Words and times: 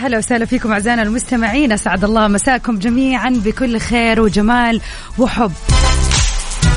هلا 0.00 0.18
وسهلا 0.18 0.44
فيكم 0.44 0.72
أعزائنا 0.72 1.02
المستمعين. 1.02 1.72
أسعد 1.72 2.04
الله 2.04 2.28
مساكم 2.28 2.78
جميعا 2.78 3.30
بكل 3.44 3.78
خير 3.78 4.20
وجمال 4.20 4.80
وحب. 5.18 5.52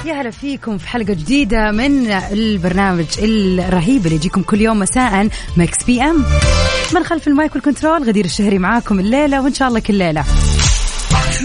يا 0.06 0.14
هلا 0.14 0.32
فيكم 0.32 0.78
في 0.78 0.88
حلقة 0.88 1.14
جديدة 1.14 1.72
من 1.72 2.12
البرنامج 2.12 3.06
الرهيب 3.20 4.06
اللي 4.06 4.16
يجيكم 4.16 4.42
كل 4.42 4.62
يوم 4.62 4.80
مساء 4.80 5.28
Mix 5.58 5.84
PM. 5.84 6.26
من 6.96 7.04
خلف 7.04 7.28
ال 7.28 7.35
mic 7.35 7.56
وال 7.56 7.66
control 7.66 8.04
غدير 8.04 8.26
الشهري 8.26 8.60
معاكم 8.60 9.00
الليلة 9.00 9.42
وإن 9.42 9.54
شاء 9.54 9.68
الله 9.68 9.80
كل 9.80 9.94
ليلة. 9.94 10.24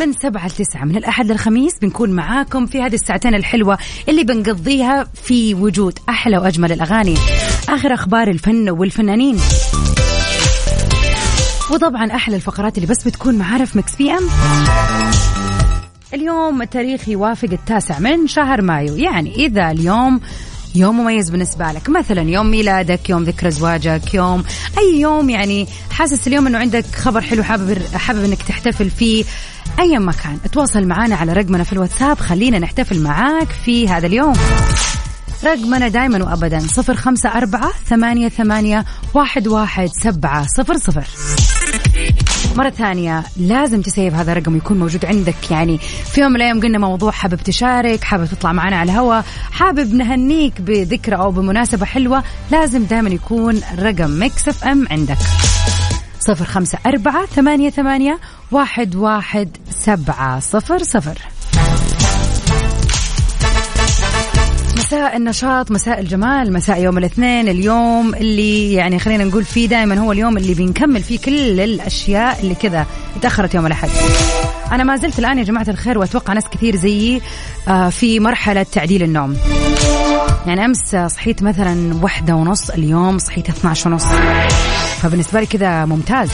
من 0.00 0.12
سبعة 0.12 0.47
لتسعة 0.47 0.84
من 0.84 0.97
الأحد 0.97 1.30
للخميس 1.30 1.78
بنكون 1.83 2.10
معاكم 2.10 2.67
في 2.67 2.83
هذه 2.83 2.95
الساعتين 2.95 3.34
الحلوة 3.34 3.78
اللي 4.08 4.24
بنقضيها 4.24 5.06
في 5.22 5.55
وجود 5.55 5.98
أحلى 6.08 6.39
وأجمل 6.39 6.72
الأغاني. 6.72 7.14
آخر 7.69 7.95
أخبار 7.95 8.28
الفن 8.28 8.70
والفنانين. 8.70 9.39
وطبعا 11.70 12.12
أحلى 12.14 12.36
الفقرات 12.36 12.78
اللي 12.78 12.86
بس 12.86 13.05
بتكون 13.05 13.34
معانا 13.34 13.64
في 13.64 13.78
Mix 13.78 13.97
PM. 13.97 14.28
اليوم 16.14 16.62
التاريخ 16.62 17.08
يوافق 17.08 17.48
التاسع 17.52 17.98
من 17.98 18.27
شهر 18.27 18.62
مايو. 18.62 18.97
يعني 18.97 19.34
إذا 19.34 19.70
اليوم 19.70 20.20
يوم 20.74 21.00
مميز 21.00 21.30
بالنسبة 21.30 21.72
لك. 21.72 21.89
مثلا 21.89 22.22
يوم 22.22 22.50
ميلادك 22.50 23.11
يوم 23.11 23.24
ذكرى 23.24 23.50
زواجك 23.50 24.14
يوم 24.14 24.44
أي 24.78 25.00
يوم 25.00 25.30
يعني 25.30 25.66
حاسس 25.91 26.27
اليوم 26.27 26.46
أنه 26.46 26.58
عندك 26.58 26.84
خبر 26.96 27.20
حلو 27.20 27.42
حابب, 27.42 27.78
حابب 27.94 28.24
أنك 28.24 28.42
تحتفل 28.42 28.91
فيه. 28.91 29.24
أيا 29.78 29.98
ما 29.98 30.12
كان 30.12 30.39
تواصل 30.52 30.86
معنا 30.86 31.16
على 31.16 31.33
رقمنا 31.33 31.64
في 31.64 31.72
الواتساب. 31.72 32.19
خلينا 32.19 32.58
نحتفل 32.58 33.02
معاك 33.02 33.48
في 33.48 33.89
هذا 33.89 34.06
اليوم. 34.06 34.34
رقمنا 35.44 35.89
دايما 35.89 36.25
وابدا. 36.25 36.58
صفر 36.58 36.94
خمسة 36.94 37.28
أربعة 37.28 37.72
ثمانية, 37.89 38.28
ثمانية 38.28 38.84
واحد, 39.14 39.48
واحد 39.48 39.89
سبعة 40.03 40.47
صفر 40.56 40.77
صفر. 40.77 41.05
مرة 42.56 42.70
ثانية 42.70 43.25
لازم 43.36 43.83
تسيب 43.83 44.14
هذا 44.14 44.33
الرقم 44.33 44.56
يكون 44.56 44.78
موجود 44.78 45.05
عندك. 45.05 45.50
يعني 45.50 45.78
في 46.12 46.20
يوم 46.20 46.30
من 46.30 46.36
الأيام 46.36 46.61
قلنا 46.61 46.78
موضوع 46.78 47.11
حابب 47.11 47.36
تشارك 47.36 48.05
حابب 48.05 48.27
تطلع 48.27 48.53
معنا 48.53 48.77
على 48.77 48.92
الهواء 48.92 49.25
حابب 49.53 49.95
نهنيك 49.95 50.61
بذكرى 50.61 51.17
أو 51.17 51.30
بمناسبة 51.30 51.86
حلوة 51.86 52.25
لازم 52.50 52.84
دائما 52.84 53.11
يكون 53.11 53.61
رقم 53.78 54.11
Mix 54.11 54.48
FM 54.48 54.86
عندك. 54.91 55.19
صفر 56.20 56.45
خمسة 56.45 56.78
أربعة 56.86 57.27
ثمانية, 57.27 57.70
ثمانية 57.70 58.19
واحد, 58.50 58.95
واحد 58.95 59.56
سبعة 59.70 60.41
صفر 60.41 60.83
صفر. 60.83 61.38
مساء 64.78 65.16
النشاط 65.16 65.70
مساء 65.70 66.00
الجمال 66.00 66.52
مساء 66.52 66.83
يوم 66.83 66.98
الاثنين 66.98 67.48
اليوم 67.48 68.14
اللي 68.14 68.72
يعني 68.72 68.98
خلينا 68.98 69.24
نقول 69.24 69.44
فيه 69.44 69.68
دائما 69.68 69.98
هو 69.98 70.12
اليوم 70.12 70.36
اللي 70.36 70.55
بنكمل 70.55 71.02
فيه 71.02 71.18
كل 71.18 71.61
الأشياء 71.61 72.40
اللي 72.40 72.55
كذا 72.55 72.86
تأخرت 73.22 73.55
يوم 73.55 73.67
الأحد. 73.67 73.88
أنا 74.72 74.84
ما 74.84 74.96
زلت 74.96 75.18
الآن 75.18 75.38
يا 75.38 75.44
جماعة 75.44 75.67
الخير 75.68 75.98
وأتوقع 75.98 76.33
ناس 76.33 76.44
كثير 76.44 76.77
زيي 76.77 77.20
آه، 77.68 77.88
في 77.88 78.20
مرحلة 78.20 78.62
تعديل 78.62 79.02
النوم. 79.02 79.36
يعني 80.46 80.64
أمس 80.64 80.96
صحيت 81.06 81.42
مثلا 81.42 81.94
واحدة 82.02 82.34
ونص 82.34 82.70
اليوم 82.70 83.18
صحيت 83.18 83.48
12 83.48 83.90
ونص. 83.90 84.05
فبالنسبة 85.02 85.40
لي 85.40 85.46
كذا 85.46 85.84
ممتاز. 85.84 86.30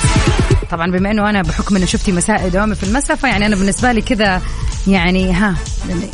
طبعا 0.71 0.91
بما 0.91 1.11
إنه 1.11 1.31
أنا 1.31 1.43
بحكم 1.43 1.77
إنه 1.77 1.87
شفتي 1.87 2.13
مساء 2.13 2.49
دوامي 2.49 2.75
في 2.75 2.85
المساء 2.85 3.17
فيعني 3.17 3.47
أنا 3.47 3.57
بالنسبة 3.57 3.93
لي 3.93 4.03
كذا 4.03 4.43
يعني 4.87 5.33
ها 5.33 5.55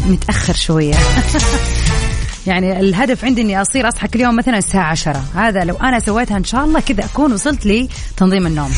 متأخر 0.09 0.55
شوية. 0.55 0.95
يعني 2.47 2.81
الهدف 2.81 3.25
عندي 3.25 3.43
إني 3.43 3.61
أصير 3.61 3.89
أصحى 3.89 4.09
كل 4.09 4.21
يوم 4.21 4.37
مثلا 4.37 4.59
الساعة 4.59 4.91
10 4.91 5.23
هذا 5.35 5.65
لو 5.65 5.75
أنا 5.75 6.01
سويتها 6.01 6.37
إن 6.37 6.45
شاء 6.45 6.65
الله 6.65 6.81
كذا 6.81 7.05
أكون 7.05 7.33
وصلت 7.33 7.67
لتنظيم 7.67 8.47
النوم. 8.47 8.71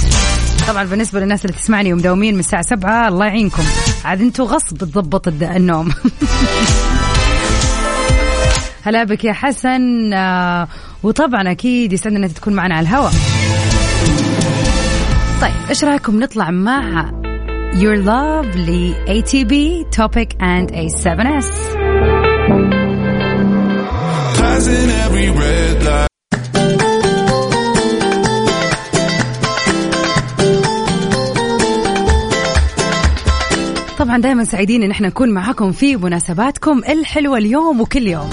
طبعا 0.68 0.84
بالنسبة 0.84 1.20
للناس 1.20 1.44
اللي 1.44 1.56
تسمعني 1.56 1.92
ومداومين 1.92 2.34
من 2.34 2.40
الساعة 2.40 2.62
7 2.62 3.08
الله 3.08 3.26
يعينكم. 3.26 3.62
عاد 4.04 4.20
أنتم 4.20 4.44
غصب 4.44 4.76
تضبط 4.76 5.28
النوم. 5.28 5.92
هلا 8.84 9.04
بك 9.04 9.24
يا 9.24 9.32
حسن. 9.32 10.12
آه، 10.12 10.68
وطبعا 11.02 11.50
أكيد 11.50 11.92
يسعدنا 11.92 12.18
إنك 12.18 12.32
تكون 12.32 12.54
معنا 12.54 12.74
على 12.74 12.88
الهواء. 12.88 13.12
طيب 15.40 15.52
إيش 15.68 15.84
رأيكم 15.84 16.20
نطلع 16.20 16.50
مع 16.50 17.10
Your 17.72 17.96
Love 18.04 18.56
ل 18.56 18.94
ATB 19.08 19.84
Topic 19.90 20.36
and 20.40 20.72
A7S 20.72 22.81
Passing 24.62 24.90
every 25.04 25.28
red 25.28 25.82
light. 25.82 26.08
طبعا 33.98 34.18
دائما 34.18 34.44
سعيدين 34.44 34.82
إن 34.82 34.90
إحنا 34.90 35.08
نكون 35.08 35.30
معاكم 35.30 35.72
في 35.72 35.96
مناسباتكم 35.96 36.78
الحلوة 36.88 37.38
اليوم 37.38 37.80
وكل 37.80 38.06
يوم. 38.06 38.30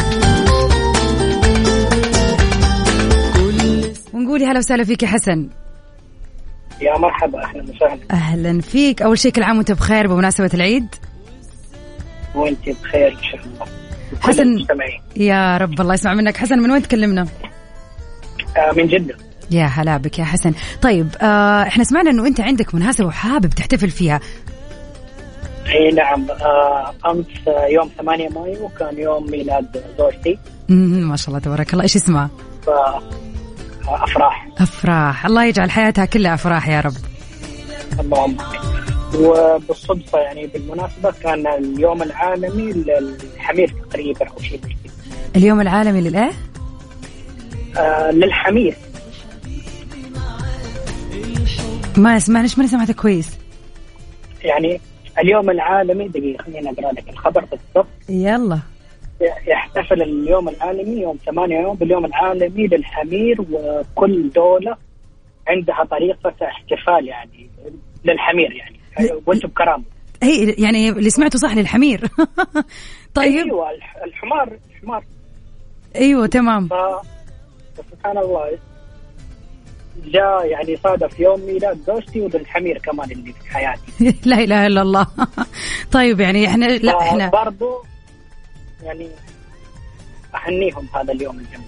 ونقول 4.14 4.44
هلا 4.44 4.58
وسهلا 4.60 4.84
فيك 4.84 5.04
يا 5.04 5.08
حسن. 5.08 5.50
يا 6.82 6.98
مرحبا 6.98 7.44
أهلا 7.44 7.64
وسهلا. 7.64 8.00
أهلا 8.12 8.62
فيك. 8.62 9.02
أول 9.02 9.20
شيء 9.20 9.32
كل 9.32 9.44
عام 9.44 9.58
وأنت 9.58 9.72
بخير 9.72 10.08
بمناسبة 10.08 10.50
العيد. 10.54 10.96
وأنت 12.36 12.70
بخير 12.70 13.08
إن 13.08 13.24
شاء 13.24 13.42
الله. 13.46 13.89
حسن. 14.22 14.66
يا 15.16 15.58
رب 15.58 15.82
الله 15.82 15.94
يسمع 15.94 16.14
منك. 16.14 16.38
حسن 16.38 16.60
من 16.60 16.72
وين 16.72 16.82
تكلمنا؟ 16.82 17.28
آه 18.58 18.72
من 18.78 18.88
جدة. 18.88 19.16
يا 19.52 19.66
هلا 19.66 19.98
بك 19.98 20.20
يا 20.20 20.26
حسن. 20.26 20.54
طيب 20.82 21.08
آه 21.22 21.64
إحنا 21.64 21.84
سمعنا 21.84 22.10
إنه 22.10 22.28
أنت 22.28 22.42
عندك 22.42 22.76
مناسبة 22.76 23.08
وحابب 23.08 23.50
تحتفل 23.50 23.90
فيها. 23.90 24.20
إي 25.68 25.92
نعم. 25.92 26.28
آه 26.32 26.94
أمس 27.12 27.26
آه، 27.48 27.66
يوم 27.66 27.90
8 27.98 28.30
مايو 28.30 28.70
كان 28.80 28.98
يوم 28.98 29.32
ميلاد 29.32 29.84
زوجتي. 29.98 30.38
ما 30.70 31.16
شاء 31.16 31.28
الله 31.28 31.40
تبارك 31.40 31.74
الله. 31.74 31.84
إيش 31.84 31.96
اسمها؟ 31.96 32.30
ف 32.66 32.70
آه، 32.70 33.02
أفراح. 33.88 34.48
أفراح. 34.58 35.26
الله 35.26 35.46
يجعل 35.46 35.72
حياتها 35.72 36.06
كلها 36.06 36.34
أفراح 36.34 36.68
يا 36.68 36.82
رب. 36.82 36.94
اللهم. 38.00 38.38
وبالصدفة 39.16 40.20
يعني 40.20 40.48
بالمناسبة 40.48 41.12
كان 41.12 41.48
اليوم 41.48 42.04
العالمي 42.04 42.72
للحمير 42.74 43.74
تقريبا 43.90 44.28
أو 44.28 44.40
شيء. 44.42 44.60
اليوم 45.36 45.62
العالمي 45.62 46.02
للإيه؟ 46.02 46.32
آه 47.78 48.12
للحمير. 48.12 48.76
ما 51.98 52.20
معلش 52.30 52.58
ماني 52.58 52.68
سمعتك 52.70 52.96
كويس. 52.96 53.38
يعني 54.44 54.82
اليوم 55.20 55.50
العالمي 55.50 56.08
دقيقة 56.08 56.44
خليني 56.44 56.70
أقرأ 56.70 56.92
لك 56.92 57.10
الخبر 57.10 57.46
بالضبط. 57.46 57.88
يلا. 58.10 58.60
يحتفل 59.48 60.02
اليوم 60.02 60.50
العالمي 60.50 61.02
يوم 61.02 61.18
8 61.26 61.60
يوم 61.60 61.76
باليوم 61.76 62.06
العالمي 62.06 62.68
للحمير 62.68 63.38
وكل 63.52 64.30
دولة 64.30 64.78
عندها 65.48 65.84
طريقة 65.92 66.34
احتفال 66.42 67.08
يعني 67.08 67.50
للحمير 68.06 68.52
يعني. 68.52 68.79
وأنتم 69.26 69.48
بكرامة. 69.48 69.84
هي 70.24 70.50
يعني 70.58 70.90
اللي 70.90 71.10
سمعته 71.10 71.40
صح 71.40 71.56
للحمير. 71.56 72.08
طيب. 73.16 73.46
أيوه 73.46 73.72
الح- 73.72 73.98
الحمار 74.06 74.58
الحمار. 74.76 75.04
أيوه 75.96 76.28
تمام. 76.28 76.68
ف 76.68 76.74
سبحان 77.92 78.18
الله 78.18 78.58
جاء 80.06 80.46
يعني 80.46 80.78
صادف 80.78 81.20
يوم 81.20 81.40
ميلاد 81.42 81.80
زوجتي 81.88 82.22
وللحمير 82.22 82.78
كمان 82.78 83.12
اللي 83.12 83.34
في 83.34 83.52
حياتي. 83.52 83.82
لا 84.30 84.36
إله 84.44 84.68
إلا 84.68 84.82
الله. 84.82 85.08
طيب 85.92 86.20
يعني 86.20 86.48
إحنا 86.48 86.66
لا 86.66 87.02
إحنا 87.02 87.30
برضو 87.30 87.84
يعني 88.84 89.10
اهنيهم 90.36 90.88
هذا 90.96 91.14
اليوم 91.14 91.40
الجميل. 91.40 91.68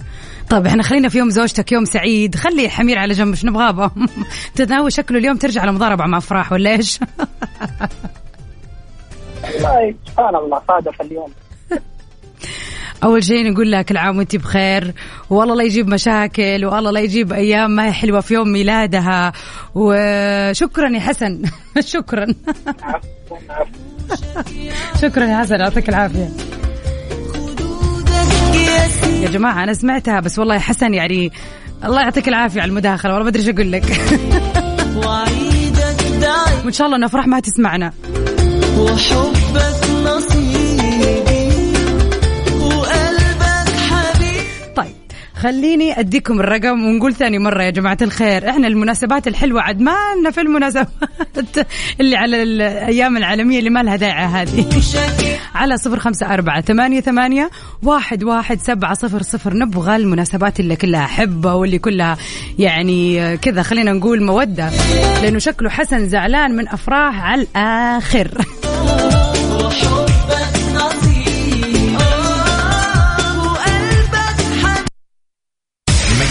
طيب 0.51 0.67
إحنا 0.67 0.83
خلينا 0.83 1.09
في 1.09 1.17
يوم 1.17 1.29
زوجتك 1.29 1.71
يوم 1.71 1.85
سعيد. 1.85 2.35
خلي 2.35 2.65
الحمير 2.65 2.99
على 2.99 3.13
جنب 3.13 3.29
إيش 3.29 3.45
نبغاه 3.45 3.91
تتناول 4.55 4.93
شكله 4.93 5.17
اليوم 5.17 5.37
ترجع 5.37 5.65
لمضاربة 5.65 6.05
مع 6.05 6.17
أفراح 6.17 6.51
ولا 6.51 6.69
إيش؟ 6.69 6.99
والله 9.43 9.95
سبحان 10.07 10.35
الله 10.35 10.61
صادف 10.67 11.01
اليوم. 11.01 11.31
أول 13.03 13.23
شيء 13.23 13.51
نقول 13.51 13.71
لك 13.71 13.91
العام 13.91 14.17
وأنت 14.17 14.35
بخير 14.35 14.93
والله 15.29 15.55
لا 15.55 15.63
يجيب 15.63 15.87
مشاكل 15.87 16.65
والله 16.65 16.91
لا 16.91 16.99
يجيب 16.99 17.33
أيام 17.33 17.71
ما 17.71 17.87
هي 17.87 17.91
حلوة 17.91 18.21
في 18.21 18.33
يوم 18.33 18.51
ميلادها. 18.51 19.31
وشكرا 19.75 20.89
يا 20.89 20.99
حسن. 20.99 21.41
شكرا. 21.79 22.27
شكرا 25.01 25.25
يا 25.25 25.39
حسن 25.39 25.59
يعطيك 25.59 25.89
العافية. 25.89 26.29
يا 29.21 29.29
جماعة 29.29 29.63
أنا 29.63 29.73
سمعتها 29.73 30.19
بس 30.19 30.39
والله 30.39 30.55
يا 30.55 30.59
حسن 30.59 30.93
يعني 30.93 31.31
الله 31.85 32.01
يعطيك 32.01 32.27
العافية 32.27 32.61
على 32.61 32.69
المداخلة 32.69 33.13
والله 33.13 33.23
ما 33.23 33.29
أدري 33.29 33.43
إيش 33.43 33.49
أقول 33.49 33.71
لك. 33.71 33.83
وإن 36.65 36.71
شاء 36.71 36.87
الله 36.87 36.97
ان 36.97 37.03
أفراح 37.03 37.27
ما 37.27 37.39
تسمعنا. 37.39 37.93
وحبك 38.77 39.40
خليني 45.41 45.99
أديكم 45.99 46.39
الرقم 46.39 46.85
ونقول 46.85 47.15
ثاني 47.15 47.39
مرة 47.39 47.63
يا 47.63 47.69
جماعة 47.69 47.97
الخير. 48.01 48.49
إحنا 48.49 48.67
المناسبات 48.67 49.27
الحلوة 49.27 49.61
عاد 49.61 49.81
ما 49.81 49.95
لنا 50.19 50.31
في 50.31 50.41
المناسبات 50.41 51.57
اللي 51.99 52.15
على 52.15 52.43
الأيام 52.43 53.17
العالمية 53.17 53.59
اللي 53.59 53.69
ما 53.69 53.83
لها 53.83 53.95
داعي 53.95 54.25
هذه. 54.25 54.69
على 55.55 55.77
صفر 55.77 55.99
خمسة 55.99 56.33
أربعة 56.33 56.61
ثمانية 56.61 57.01
ثمانية 57.01 57.49
واحد 57.83 58.23
واحد 58.23 58.59
سبعة 58.59 58.93
صفر 58.93 59.21
صفر. 59.21 59.53
نبغى 59.53 59.95
المناسبات 59.95 60.59
اللي 60.59 60.75
كلها 60.75 61.05
حبة 61.05 61.53
واللي 61.53 61.79
كلها 61.79 62.17
يعني 62.59 63.37
كذا 63.37 63.63
خلينا 63.63 63.91
نقول 63.91 64.23
مودة. 64.23 64.69
لأنه 65.21 65.39
شكله 65.39 65.69
حسن 65.69 66.09
زعلان 66.09 66.55
من 66.55 66.67
أفراح 66.67 67.23
على 67.23 67.41
الآخر. 67.41 68.31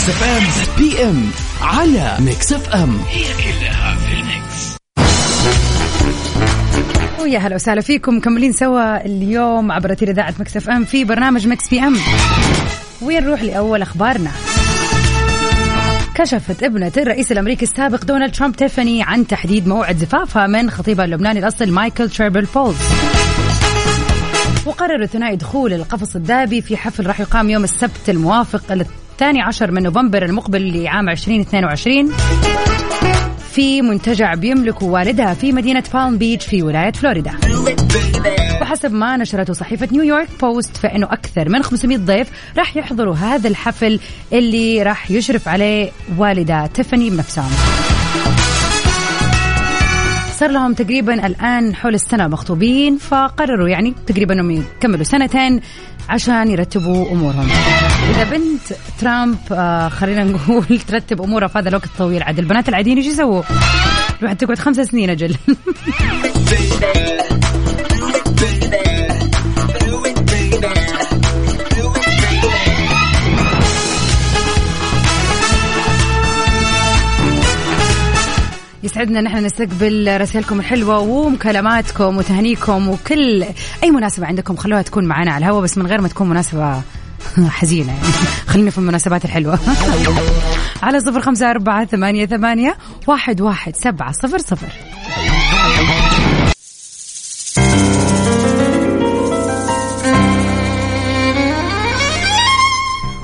ميكس 0.01 0.11
اف 0.11 0.23
ام 0.25 0.45
PM 0.79 1.31
على 1.61 2.17
Mix 2.21 2.53
FM 2.53 2.99
هي 3.09 3.23
كلها 3.23 3.95
في 3.95 4.13
ال 4.13 4.26
Mix. 4.26 4.77
ويا 7.23 7.39
هلا 7.39 7.55
وسهلا 7.55 7.81
فيكم. 7.81 8.17
مكملين 8.17 8.53
سوا 8.53 9.07
اليوم 9.07 9.73
عبر 9.73 9.97
إذاعة 10.03 10.35
Mix 10.41 10.57
FM 10.57 10.85
في 10.85 11.05
برنامج 11.05 11.49
Mix 11.49 11.69
PM 11.69 11.97
وين 13.03 13.25
نروح 13.25 13.43
لأول 13.43 13.83
أخبارنا؟ 13.83 14.31
كشفت 16.15 16.63
ابنة 16.63 16.93
الرئيس 16.97 17.33
الأمريكي 17.33 17.65
السابق 17.65 18.05
دونالد 18.05 18.35
ترامب 18.35 18.57
تيفاني 18.57 19.03
عن 19.03 19.27
تحديد 19.27 19.69
موعد 19.69 19.97
زفافها 19.97 20.47
من 20.47 20.71
خطيبها 20.71 21.05
اللبناني 21.05 21.39
الأصلي 21.39 21.71
مايكل 21.71 22.11
تريبل 22.11 22.47
بولس 22.55 22.77
وقرر 24.67 25.03
الثنائي 25.03 25.37
دخول 25.37 25.73
القفص 25.73 26.17
الذهبي 26.17 26.63
في 26.63 26.77
حفل 26.77 27.07
راح 27.07 27.21
يقام 27.21 27.51
يوم 27.51 27.65
السبت 27.65 28.09
الموافق 28.09 28.73
الثاني 29.21 29.43
عشر 29.43 29.71
من 29.71 29.83
نوفمبر 29.83 30.25
المقبل 30.25 30.83
لعام 30.83 31.09
2022 31.09 32.13
في 33.53 33.83
منتجع 33.83 34.35
بيملكه 34.35 34.87
والدها 34.87 35.35
في 35.35 35.53
مدينة 35.53 35.85
بالم 35.95 36.19
بيتش 36.19 36.47
في 36.47 36.63
ولاية 36.63 36.93
فلوريدا. 36.93 37.33
وحسب 38.63 38.93
ما 38.93 39.17
نشرته 39.17 39.53
صحيفة 39.53 39.89
نيويورك 39.93 40.29
بوست 40.41 40.77
فإنه 40.77 41.07
أكثر 41.07 41.49
من 41.49 41.63
500 41.63 41.99
ضيف 41.99 42.29
راح 42.59 42.77
يحضروا 42.77 43.15
هذا 43.15 43.49
الحفل 43.49 44.01
اللي 44.33 44.83
راح 44.83 45.11
يشرف 45.11 45.49
عليه 45.49 45.91
والدة 46.19 46.67
تيفاني 46.67 47.11
بنفسهم 47.11 47.51
صار 50.41 50.51
لهم 50.51 50.75
تقريبا 50.75 51.27
الآن 51.27 51.75
حول 51.75 51.95
السنة 51.95 52.29
مخطوبين 52.29 52.99
فقرروا 52.99 53.69
يعني 53.69 53.95
تقريبا 54.07 54.35
أنهم 54.35 54.51
يكملوا 54.51 55.05
سنتين 55.05 55.61
عشان 56.09 56.51
يرتبوا 56.51 57.13
أمورهم. 57.13 57.49
إذا 58.11 58.25
بنت 58.25 58.79
ترامب 59.01 59.39
آه 59.53 59.89
خلينا 59.89 60.25
نقول 60.25 60.79
ترتب 60.89 61.23
أمورها 61.23 61.49
في 61.49 61.59
هذا 61.59 61.69
الوقت 61.69 61.85
الطويل 61.85 62.23
عاد 62.23 62.39
البنات 62.39 62.69
العاديين 62.69 62.97
إيش 62.97 63.07
يسووا؟ 63.07 63.43
الواحد 64.21 64.37
تقعد 64.37 64.59
خمس 64.59 64.77
سنين 64.77 65.11
أجل. 65.11 65.37
يسعدنا 79.01 79.21
نحن 79.21 79.45
نستقبل 79.45 80.21
رسائلكم 80.21 80.61
الحلوة 80.61 80.99
ومكالماتكم 80.99 82.17
وتهنيكم 82.17 82.89
وكل 82.89 83.45
أي 83.83 83.91
مناسبة 83.91 84.27
عندكم 84.27 84.57
خلوها 84.57 84.83
تكون 84.83 85.05
معنا 85.05 85.33
على 85.33 85.45
الهواء 85.45 85.63
بس 85.63 85.79
من 85.79 85.87
غير 85.87 86.01
ما 86.01 86.09
تكون 86.09 86.29
مناسبة 86.29 86.83
حزينة. 87.59 87.93
يعني 87.93 88.13
خلينا 88.47 88.71
في 88.71 88.79
المناسبات 88.79 89.25
الحلوة. 89.25 89.59
على 90.83 91.01
صفر 91.01 91.21
خمسة 91.21 91.51
أربعة 91.51 91.85
ثمانية 91.85 92.27
ثمانية 92.27 92.77
واحد 93.07 93.41
واحد 93.41 93.77
سبعة 93.77 94.13
صفر 94.13 94.39
صفر. 94.39 94.69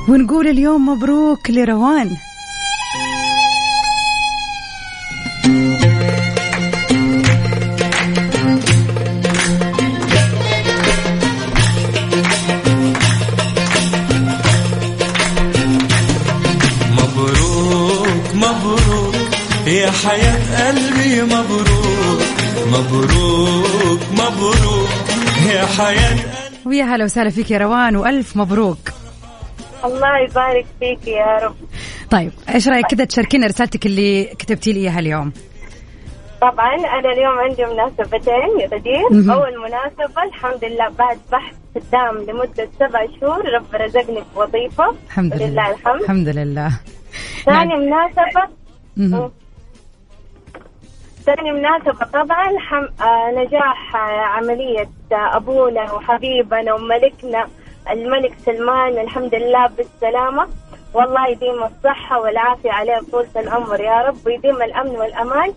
ونقول 0.08 0.46
اليوم 0.48 0.88
مبروك 0.88 1.50
لروان. 1.50 2.16
مبروك 22.96 24.00
مبروك 24.12 24.88
يا 25.52 25.66
حياة. 25.66 26.16
ويا 26.66 26.84
هلا 26.84 27.04
وسهلا 27.04 27.30
فيك 27.30 27.50
يا 27.50 27.58
روان 27.58 27.96
وألف 27.96 28.36
مبروك. 28.36 28.78
الله 29.84 30.18
يبارك 30.30 30.66
فيك 30.80 31.08
يا 31.08 31.38
رب. 31.42 31.54
طيب 32.10 32.32
إيش 32.54 32.68
رأيك 32.68 32.86
كذا 32.86 33.04
تشاركينا 33.04 33.46
رسالتك 33.46 33.86
اللي 33.86 34.24
كتبتي 34.24 34.72
لي 34.72 34.80
إياها 34.80 34.98
اليوم؟ 34.98 35.32
طبعا 36.40 36.74
أنا 36.74 37.12
اليوم 37.12 37.38
عندي 37.38 37.64
مناسبتين 37.64 38.60
يا 38.60 38.66
غدير. 38.66 39.34
أول 39.34 39.52
مناسبة 39.58 40.22
الحمد 40.22 40.64
لله 40.64 40.88
بعد 40.88 41.18
بحث 41.32 41.54
قدام 41.76 42.16
لمدة 42.18 42.68
سبع 42.78 43.06
شهور 43.20 43.40
رب 43.56 43.74
رزقني 43.74 44.22
بوظيفة. 44.34 44.94
الحمد 45.06 45.34
لله 45.34 45.70
الحمد. 45.70 46.02
الحمد 46.02 46.28
لله. 46.28 46.80
ثاني 47.44 47.74
مناسبة 47.74 48.42
مهم. 48.96 49.30
ثاني 51.26 51.52
مناسبة. 51.52 52.06
طبعا 52.12 52.58
حم... 52.58 53.04
آه 53.04 53.30
نجاح 53.40 53.96
آه 53.96 54.24
عملية 54.26 54.88
آه 55.12 55.36
أبونا 55.36 55.92
وحبيبنا 55.92 56.74
وملكنا 56.74 57.46
الملك 57.90 58.34
سلمان 58.46 58.98
الحمد 59.04 59.34
لله 59.34 59.66
بالسلامة. 59.76 60.46
والله 60.94 61.28
يديم 61.28 61.62
الصحة 61.62 62.20
والعافية 62.20 62.70
عليه 62.72 63.00
طول 63.12 63.26
العمر 63.36 63.80
يا 63.80 64.08
رب 64.08 64.16
ويديم 64.26 64.62
الأمن 64.62 64.90
والأمان 64.90 65.52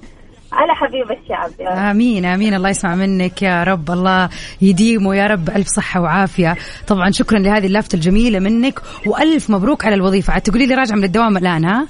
على 0.51 0.75
حبيب 0.75 1.11
الشعب 1.11 1.49
يا 1.59 1.69
رب. 1.69 1.77
آمين 1.77 2.25
آمين. 2.25 2.53
الله 2.53 2.69
يسمع 2.69 2.95
منك 2.95 3.41
يا 3.41 3.63
رب. 3.63 3.91
الله 3.91 4.29
يديمه 4.61 5.15
يا 5.15 5.27
رب. 5.27 5.49
ألف 5.49 5.67
صحة 5.67 6.01
وعافية. 6.01 6.55
طبعا 6.87 7.11
شكرا 7.11 7.39
لهذه 7.39 7.65
اللفته 7.65 7.95
الجميلة 7.95 8.39
منك 8.39 8.81
وألف 9.05 9.49
مبروك 9.49 9.85
على 9.85 9.95
الوظيفة. 9.95 10.33
عاد 10.33 10.41
تقولي 10.41 10.65
لي 10.65 10.75
راجعه 10.75 10.95
من 10.95 11.03
الدوام 11.03 11.37
الآن 11.37 11.65
ها؟ 11.65 11.87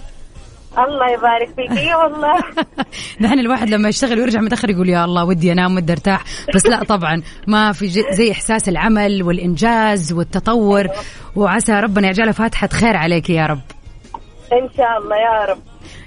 الله 0.87 1.11
يبارك 1.11 1.49
فيك. 1.55 1.77
إي 1.77 1.95
والله. 1.95 2.37
نحن 3.21 3.39
الواحد 3.39 3.69
لما 3.69 3.89
يشتغل 3.89 4.19
ويرجع 4.19 4.41
متاخر 4.41 4.69
يقول 4.69 4.89
يا 4.89 5.05
الله 5.05 5.25
ودي 5.25 5.51
أنام 5.51 5.75
ودي 5.75 5.93
أرتاح. 5.93 6.23
بس 6.55 6.65
لا 6.65 6.83
طبعا 6.83 7.21
ما 7.47 7.71
في 7.71 7.87
زي 7.87 8.31
إحساس 8.31 8.69
العمل 8.69 9.23
والإنجاز 9.23 10.13
والتطور. 10.13 10.87
وعسى 11.35 11.79
ربنا 11.79 12.07
يجعلها 12.07 12.33
فاتحة 12.33 12.67
خير 12.67 12.97
عليك 12.97 13.29
يا 13.29 13.45
رب. 13.45 13.61
إن 14.53 14.69
شاء 14.77 14.97
الله 14.97 15.15
يا 15.15 15.45
رب. 15.45 15.59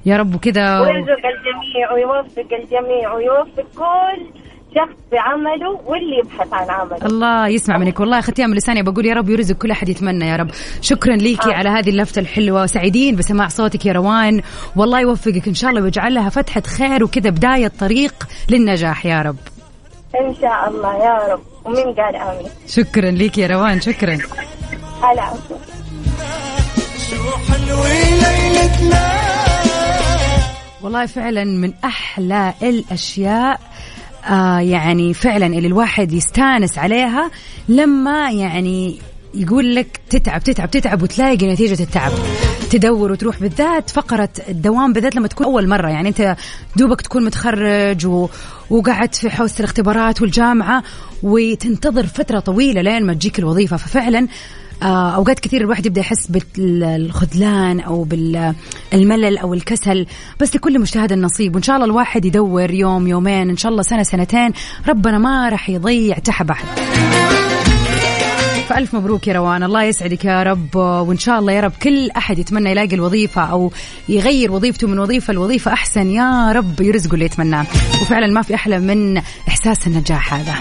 يا 0.06 0.16
رب 0.16 0.34
وكذا 0.34 0.80
ويرزق 0.80 1.22
الجميع 1.34 1.92
ويوفق 1.92 2.48
الجميع 2.52 3.12
ويوفق 3.12 3.66
كل 3.76 4.41
شخص 4.74 4.96
في 5.10 5.18
عمله 5.18 5.80
واللي 5.86 6.18
يبحث 6.18 6.52
عن 6.52 6.70
عمله. 6.70 7.06
الله 7.06 7.48
يسمع 7.48 7.78
منك. 7.78 8.00
والله 8.00 8.20
ختام 8.20 8.50
من 8.50 8.56
لساني 8.56 8.82
بقول 8.82 9.06
يا 9.06 9.14
رب 9.14 9.30
يرزق 9.30 9.54
كل 9.54 9.70
أحد 9.70 9.88
يتمنى 9.88 10.28
يا 10.28 10.36
رب. 10.36 10.50
شكرا 10.80 11.16
ليكي 11.16 11.50
آه. 11.50 11.54
على 11.54 11.68
هذه 11.68 11.90
اللفتة 11.90 12.18
الحلوة. 12.18 12.66
سعيدين 12.66 13.16
بسماع 13.16 13.48
صوتك 13.48 13.86
يا 13.86 13.92
روان. 13.92 14.42
والله 14.76 15.00
يوفقك 15.00 15.48
إن 15.48 15.54
شاء 15.54 15.70
الله 15.70 15.82
ويجعل 15.82 16.14
لها 16.14 16.28
فتحة 16.28 16.60
خير 16.60 17.04
وكذا 17.04 17.30
بداية 17.30 17.72
طريق 17.80 18.14
للنجاح 18.48 19.06
يا 19.06 19.22
رب. 19.22 19.36
إن 20.20 20.34
شاء 20.40 20.68
الله 20.68 21.04
يا 21.04 21.32
رب. 21.32 21.40
ومن 21.64 21.94
قال 21.94 22.16
آمين. 22.16 22.50
شكرا 22.68 23.10
ليك 23.10 23.38
يا 23.38 23.46
روان. 23.46 23.80
شكرا. 23.80 24.18
هلا. 25.02 25.32
شو 27.10 27.16
ليلتنا 28.22 29.12
والله 30.82 31.06
فعلا 31.06 31.44
من 31.44 31.72
أحلى 31.84 32.54
الأشياء 32.62 33.60
آه 34.30 34.58
يعني 34.60 35.14
فعلا 35.14 35.46
اللي 35.46 35.66
الواحد 35.66 36.12
يستانس 36.12 36.78
عليها 36.78 37.30
لما 37.68 38.30
يعني 38.30 38.98
يقول 39.34 39.74
لك 39.74 40.00
تتعب 40.10 40.42
تتعب 40.42 40.70
تتعب 40.70 41.02
وتلاقي 41.02 41.46
نتيجة 41.46 41.82
التعب 41.82 42.12
تدور 42.70 43.12
وتروح 43.12 43.40
بالذات 43.40 43.90
فقرة 43.90 44.28
الدوام 44.48 44.92
بالذات 44.92 45.16
لما 45.16 45.28
تكون 45.28 45.46
أول 45.46 45.68
مرة 45.68 45.88
يعني 45.88 46.08
أنت 46.08 46.36
دوبك 46.76 47.00
تكون 47.00 47.24
متخرج. 47.24 48.06
وقعدت 48.70 49.14
في 49.14 49.30
حوزة 49.30 49.54
الاختبارات 49.58 50.22
والجامعة 50.22 50.82
وتنتظر 51.22 52.06
فترة 52.06 52.40
طويلة 52.40 52.82
لين 52.82 53.06
ما 53.06 53.14
تجيك 53.14 53.38
الوظيفة 53.38 53.76
ففعلا 53.76 54.28
أوقات 54.82 55.40
كثير 55.40 55.60
الواحد 55.60 55.86
يبدأ 55.86 56.00
يحس 56.00 56.26
بالخذلان 56.56 57.80
أو 57.80 58.04
بالملل 58.04 59.38
أو 59.38 59.54
الكسل 59.54 60.06
بس 60.40 60.56
لكل 60.56 60.80
مجتهد 60.80 61.12
النصيب. 61.12 61.54
وإن 61.54 61.62
شاء 61.62 61.76
الله 61.76 61.86
الواحد 61.86 62.24
يدور 62.24 62.70
يوم 62.70 63.06
يومين 63.06 63.50
إن 63.50 63.56
شاء 63.56 63.72
الله 63.72 63.82
سنة 63.82 64.02
سنتين 64.02 64.52
ربنا 64.88 65.18
ما 65.18 65.48
راح 65.48 65.70
يضيع 65.70 66.18
تعب 66.18 66.50
أحد. 66.50 66.66
فألف 68.68 68.94
مبروك 68.94 69.26
يا 69.28 69.32
روان. 69.32 69.62
الله 69.62 69.82
يسعدك 69.82 70.24
يا 70.24 70.42
رب. 70.42 70.76
وإن 70.76 71.18
شاء 71.18 71.38
الله 71.38 71.52
يا 71.52 71.60
رب 71.60 71.72
كل 71.82 72.10
أحد 72.10 72.38
يتمنى 72.38 72.70
يلاقي 72.70 72.94
الوظيفة 72.94 73.42
أو 73.42 73.72
يغير 74.08 74.52
وظيفته 74.52 74.88
من 74.88 74.98
وظيفة 74.98 75.32
لوظيفة 75.32 75.72
أحسن. 75.72 76.10
يا 76.10 76.52
رب 76.52 76.80
يرزقه 76.80 77.14
اللي 77.14 77.24
يتمناه. 77.24 77.66
وفعلا 78.02 78.26
ما 78.26 78.42
في 78.42 78.54
أحلى 78.54 78.78
من 78.78 79.22
إحساس 79.48 79.86
النجاح 79.86 80.34
هذا. 80.34 80.54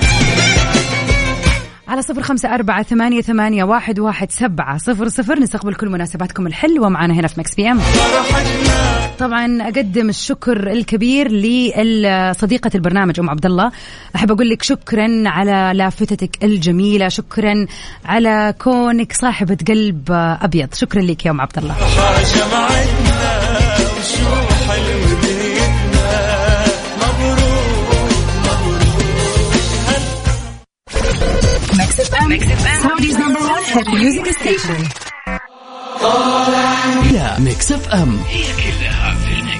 على 1.91 2.01
صفر 2.01 2.21
خمسة 2.21 2.53
أربعة 2.53 2.83
ثمانية, 2.83 3.21
ثمانية 3.21 3.63
واحد, 3.63 3.99
واحد 3.99 4.31
سبعة 4.31 4.77
صفر 4.77 5.07
صفر. 5.07 5.39
نستقبل 5.39 5.73
كل 5.73 5.89
مناسباتكم 5.89 6.47
الحلوة 6.47 6.89
معنا 6.89 7.13
هنا 7.13 7.27
في 7.27 7.39
Mix 7.39 7.55
PM 7.55 7.79
طبعا 9.19 9.61
أقدم 9.61 10.09
الشكر 10.09 10.71
الكبير 10.71 11.31
لصديقة 11.31 12.71
البرنامج 12.75 13.19
أم 13.19 13.29
عبد 13.29 13.45
الله 13.45 13.71
أحب 14.15 14.31
أقول 14.31 14.49
لك 14.49 14.63
شكرا 14.63 15.23
على 15.25 15.71
لافتتك 15.75 16.43
الجميلة 16.43 17.07
شكرا 17.07 17.65
على 18.05 18.53
كونك 18.59 19.13
صاحبة 19.13 19.57
قلب 19.67 20.11
أبيض. 20.41 20.73
شكرا 20.73 21.01
لك 21.01 21.25
يا 21.25 21.31
أم 21.31 21.41
عبد 21.41 21.57
الله 21.57 21.75
Saudi's 32.30 33.18
number 33.18 33.40
one 33.40 33.64
hit 33.64 33.86
music 33.88 34.26
station. 34.38 34.80
لا 37.12 37.38
ميكس 37.40 37.72
اف 37.72 37.88
ام 37.88 38.18
هي 38.28 38.42
كلها 38.52 39.14
في 39.14 39.32
الميكس 39.40 39.59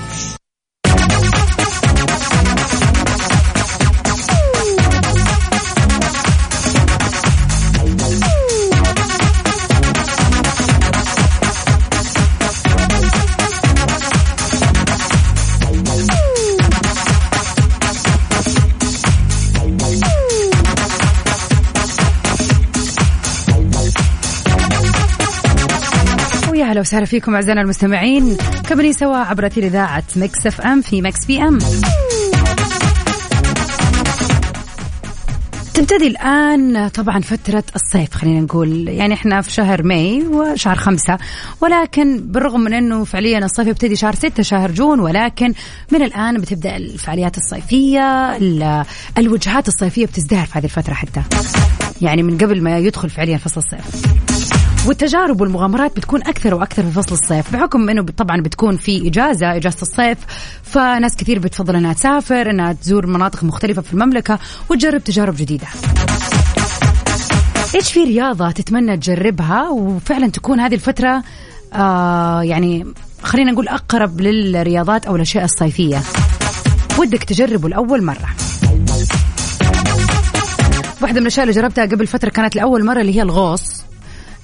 ويا 26.72 26.76
هلا 26.76 26.82
وسهلا 26.82 27.06
فيكم 27.06 27.36
أعزائنا 27.36 27.62
المستمعين. 27.62 28.38
مكملين 28.70 28.94
سوا 28.94 29.18
عبر 29.18 29.46
إذاعة 29.58 30.04
Mix 30.16 30.48
FM 30.48 30.82
في 30.82 31.02
Mix 31.02 31.26
PM. 31.26 31.60
تبتدي 35.74 36.08
الآن 36.08 36.88
طبعا 36.88 37.20
فترة 37.22 37.64
الصيف 37.76 38.14
خلينا 38.16 38.40
نقول. 38.42 38.88
يعني 38.88 39.14
إحنا 39.14 39.42
في 39.42 39.52
شهر 39.52 39.84
May 39.84 40.24
وشهر 40.28 40.76
خمسة 40.76 41.18
ولكن 41.62 42.20
بالرغم 42.24 42.62
من 42.62 42.74
إنه 42.74 43.04
فعليا 43.04 43.40
الصيف 43.40 43.68
يبتدي 43.68 43.96
شهر 43.96 44.16
ستة 44.16 44.44
شهر 44.44 44.72
June 44.72 45.00
ولكن 45.00 45.54
من 45.92 46.02
الآن 46.02 46.38
بتبدأ 46.38 46.78
الفعاليات 46.78 47.38
الصيفية 47.38 48.38
ال- 48.38 48.86
الوجهات 49.18 49.68
الصيفية 49.68 50.06
بتزدهر 50.06 50.46
في 50.46 50.60
هذه 50.60 50.64
الفترة 50.66 50.94
حتى. 50.94 51.22
يعني 52.02 52.24
من 52.24 52.38
قبل 52.38 52.64
ما 52.64 52.78
يدخل 52.78 53.10
فعليا 53.10 53.38
فصل 53.38 53.62
الصيف. 53.62 54.12
والتجارب 54.88 55.42
والمغامرات 55.42 55.96
بتكون 55.96 56.22
أكثر 56.22 56.56
وأكثر 56.56 56.84
في 56.84 56.92
فصل 56.92 57.12
الصيف 57.16 57.54
بحكم 57.54 57.90
إنه 57.90 58.06
طبعا 58.18 58.42
بتكون 58.42 58.78
في 58.78 59.08
إجازة 59.08 59.56
إجازة 59.56 59.82
الصيف 59.82 60.18
فناس 60.64 61.16
كثير 61.16 61.40
بتفضل 61.40 61.76
إنها 61.76 61.94
تسافر 61.94 62.50
إنها 62.50 62.74
تزور 62.74 63.08
مناطق 63.08 63.44
مختلفة 63.44 63.82
في 63.82 63.94
المملكة 63.94 64.40
وتجرب 64.70 65.04
تجارب 65.04 65.36
جديدة. 65.38 65.68
إيش 67.76 67.92
في 67.92 68.04
رياضة 68.04 68.52
تتمنى 68.52 68.98
تجربها 68.98 69.70
وفعلا 69.70 70.28
تكون 70.28 70.60
هذه 70.60 70.74
الفترة 70.74 71.24
آه 71.74 72.44
يعني 72.44 72.86
خلينا 73.24 73.52
نقول 73.52 73.68
أقرب 73.68 74.22
للرياضات 74.22 75.06
أو 75.06 75.16
الأشياء 75.16 75.44
الصيفية؟ 75.44 76.02
ودك 77.00 77.24
تجربه 77.24 77.70
لأول 77.70 78.04
مرة. 78.04 78.30
واحدة 81.02 81.20
من 81.20 81.22
الأشياء 81.22 81.44
اللي 81.44 81.62
جربتها 81.62 81.86
قبل 81.86 82.08
فترة 82.08 82.30
كانت 82.30 82.56
لأول 82.56 82.86
مرة 82.86 83.02
اللي 83.02 83.16
هي 83.16 83.22
الغوص. 83.22 83.82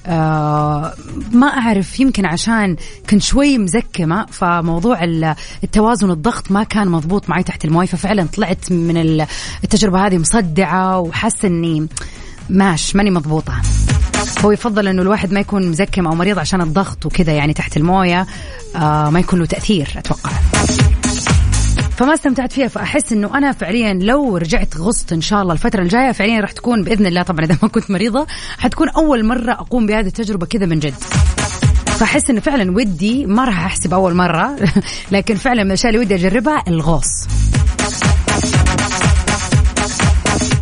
آه 0.08 0.94
ما 1.32 1.46
أعرف 1.46 2.00
يمكن 2.00 2.26
عشان 2.26 2.76
كنت 3.10 3.22
شوي 3.22 3.58
مزكمة 3.58 4.26
فموضوع 4.26 5.04
ال- 5.04 5.34
التوازن 5.64 6.10
الضغط 6.10 6.50
ما 6.50 6.62
كان 6.62 6.88
مضبوط 6.88 7.30
معي 7.30 7.42
تحت 7.42 7.64
المويه 7.64 7.86
ففعلا 7.86 8.26
طلعت 8.36 8.72
من 8.72 8.96
ال- 8.96 9.26
التجربة 9.64 10.06
هذه 10.06 10.18
مصدعة 10.18 10.98
وحاسة 10.98 11.48
إني 11.48 11.86
ماش 12.50 12.96
ماني 12.96 13.10
مضبوطة. 13.10 13.52
هو 14.44 14.50
يفضل 14.52 14.88
إنه 14.88 15.02
الواحد 15.02 15.32
ما 15.32 15.40
يكون 15.40 15.68
مزكم 15.70 16.06
أو 16.06 16.14
مريض 16.14 16.38
عشان 16.38 16.60
الضغط 16.60 17.06
وكذا 17.06 17.32
يعني 17.32 17.52
تحت 17.54 17.76
المويه 17.76 18.26
آه 18.76 19.10
ما 19.10 19.20
يكون 19.20 19.38
له 19.38 19.46
تأثير 19.46 19.88
أتوقع. 19.96 20.30
فما 21.98 22.14
استمتعت 22.14 22.52
فيها 22.52 22.68
فأحس 22.68 23.12
إنه 23.12 23.38
أنا 23.38 23.52
فعليا 23.52 23.94
لو 23.94 24.36
رجعت 24.36 24.76
غصت 24.76 25.12
إن 25.12 25.20
شاء 25.20 25.42
الله 25.42 25.52
الفترة 25.52 25.82
الجاية 25.82 26.12
فعليا 26.12 26.40
راح 26.40 26.52
تكون 26.52 26.84
بإذن 26.84 27.06
الله. 27.06 27.22
طبعا 27.22 27.44
إذا 27.44 27.58
ما 27.62 27.68
كنت 27.68 27.90
مريضة 27.90 28.26
حتكون 28.58 28.88
أول 28.88 29.24
مرة 29.24 29.52
أقوم 29.52 29.86
بهذه 29.86 30.06
التجربة 30.06 30.46
كذا 30.46 30.66
من 30.66 30.78
جد. 30.78 30.94
فأحس 31.86 32.30
انه 32.30 32.40
فعلا 32.40 32.76
ودي 32.76 33.26
ما 33.26 33.44
راح 33.44 33.64
أحسب 33.64 33.94
أول 33.94 34.14
مرة 34.14 34.56
لكن 35.12 35.34
فعلا 35.34 35.62
من 35.62 35.68
الأشياء 35.68 35.92
اللي 35.92 36.04
ودي 36.04 36.14
أجربها 36.14 36.64
الغوص. 36.68 37.26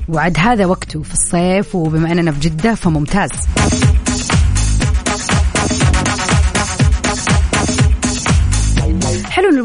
وعد 0.08 0.36
هذا 0.38 0.66
وقته 0.66 1.02
في 1.02 1.12
الصيف 1.12 1.74
وبما 1.74 2.12
أننا 2.12 2.32
في 2.32 2.40
جدة 2.40 2.74
فممتاز. 2.74 3.30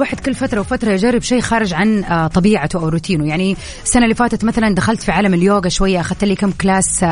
الواحد 0.01 0.19
كل 0.19 0.33
فترة 0.33 0.59
وفترة 0.59 0.91
يجرب 0.91 1.21
شيء 1.21 1.41
خارج 1.41 1.73
عن 1.73 2.03
آه، 2.03 2.27
طبيعته 2.27 2.79
أو 2.79 2.89
روتينه. 2.89 3.27
يعني 3.27 3.57
السنة 3.83 4.03
اللي 4.03 4.15
فاتت 4.15 4.43
مثلا 4.43 4.75
دخلت 4.75 5.03
في 5.03 5.11
عالم 5.11 5.33
اليوغا 5.33 5.69
شوية 5.69 5.99
أخذت 5.99 6.23
لي 6.23 6.35
كم 6.35 6.51
class 6.51 7.05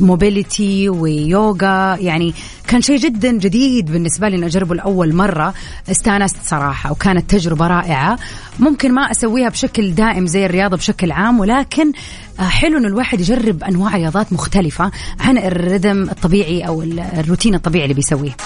mobility 0.00 0.88
ويوغا. 0.88 1.96
يعني 1.96 2.34
كان 2.68 2.82
شيء 2.82 2.98
جدا 2.98 3.32
جديد 3.32 3.92
بالنسبة 3.92 4.28
لي 4.28 4.36
إني 4.36 4.46
أجربه 4.46 4.74
لأول 4.74 5.14
مرة. 5.14 5.54
استانست 5.90 6.36
صراحة 6.44 6.92
وكانت 6.92 7.30
تجربة 7.30 7.66
رائعة. 7.66 8.18
ممكن 8.58 8.92
ما 8.92 9.10
أسويها 9.10 9.48
بشكل 9.48 9.94
دائم 9.94 10.26
زي 10.26 10.46
الرياضة 10.46 10.76
بشكل 10.76 11.12
عام 11.12 11.40
ولكن 11.40 11.88
آه، 11.88 11.92
حلو 12.38 12.78
انه 12.78 12.88
الواحد 12.88 13.20
يجرب 13.20 13.64
أنواع 13.64 13.96
رياضات 13.96 14.32
مختلفة 14.32 14.90
عن 15.20 15.38
ال 15.38 15.47
rhythm 15.47 16.02
الطبيعي 16.02 16.66
أو 16.66 16.82
ال- 16.82 17.00
الروتين 17.00 17.54
الطبيعي 17.54 17.84
اللي 17.84 17.94
بيسويه. 17.94 18.36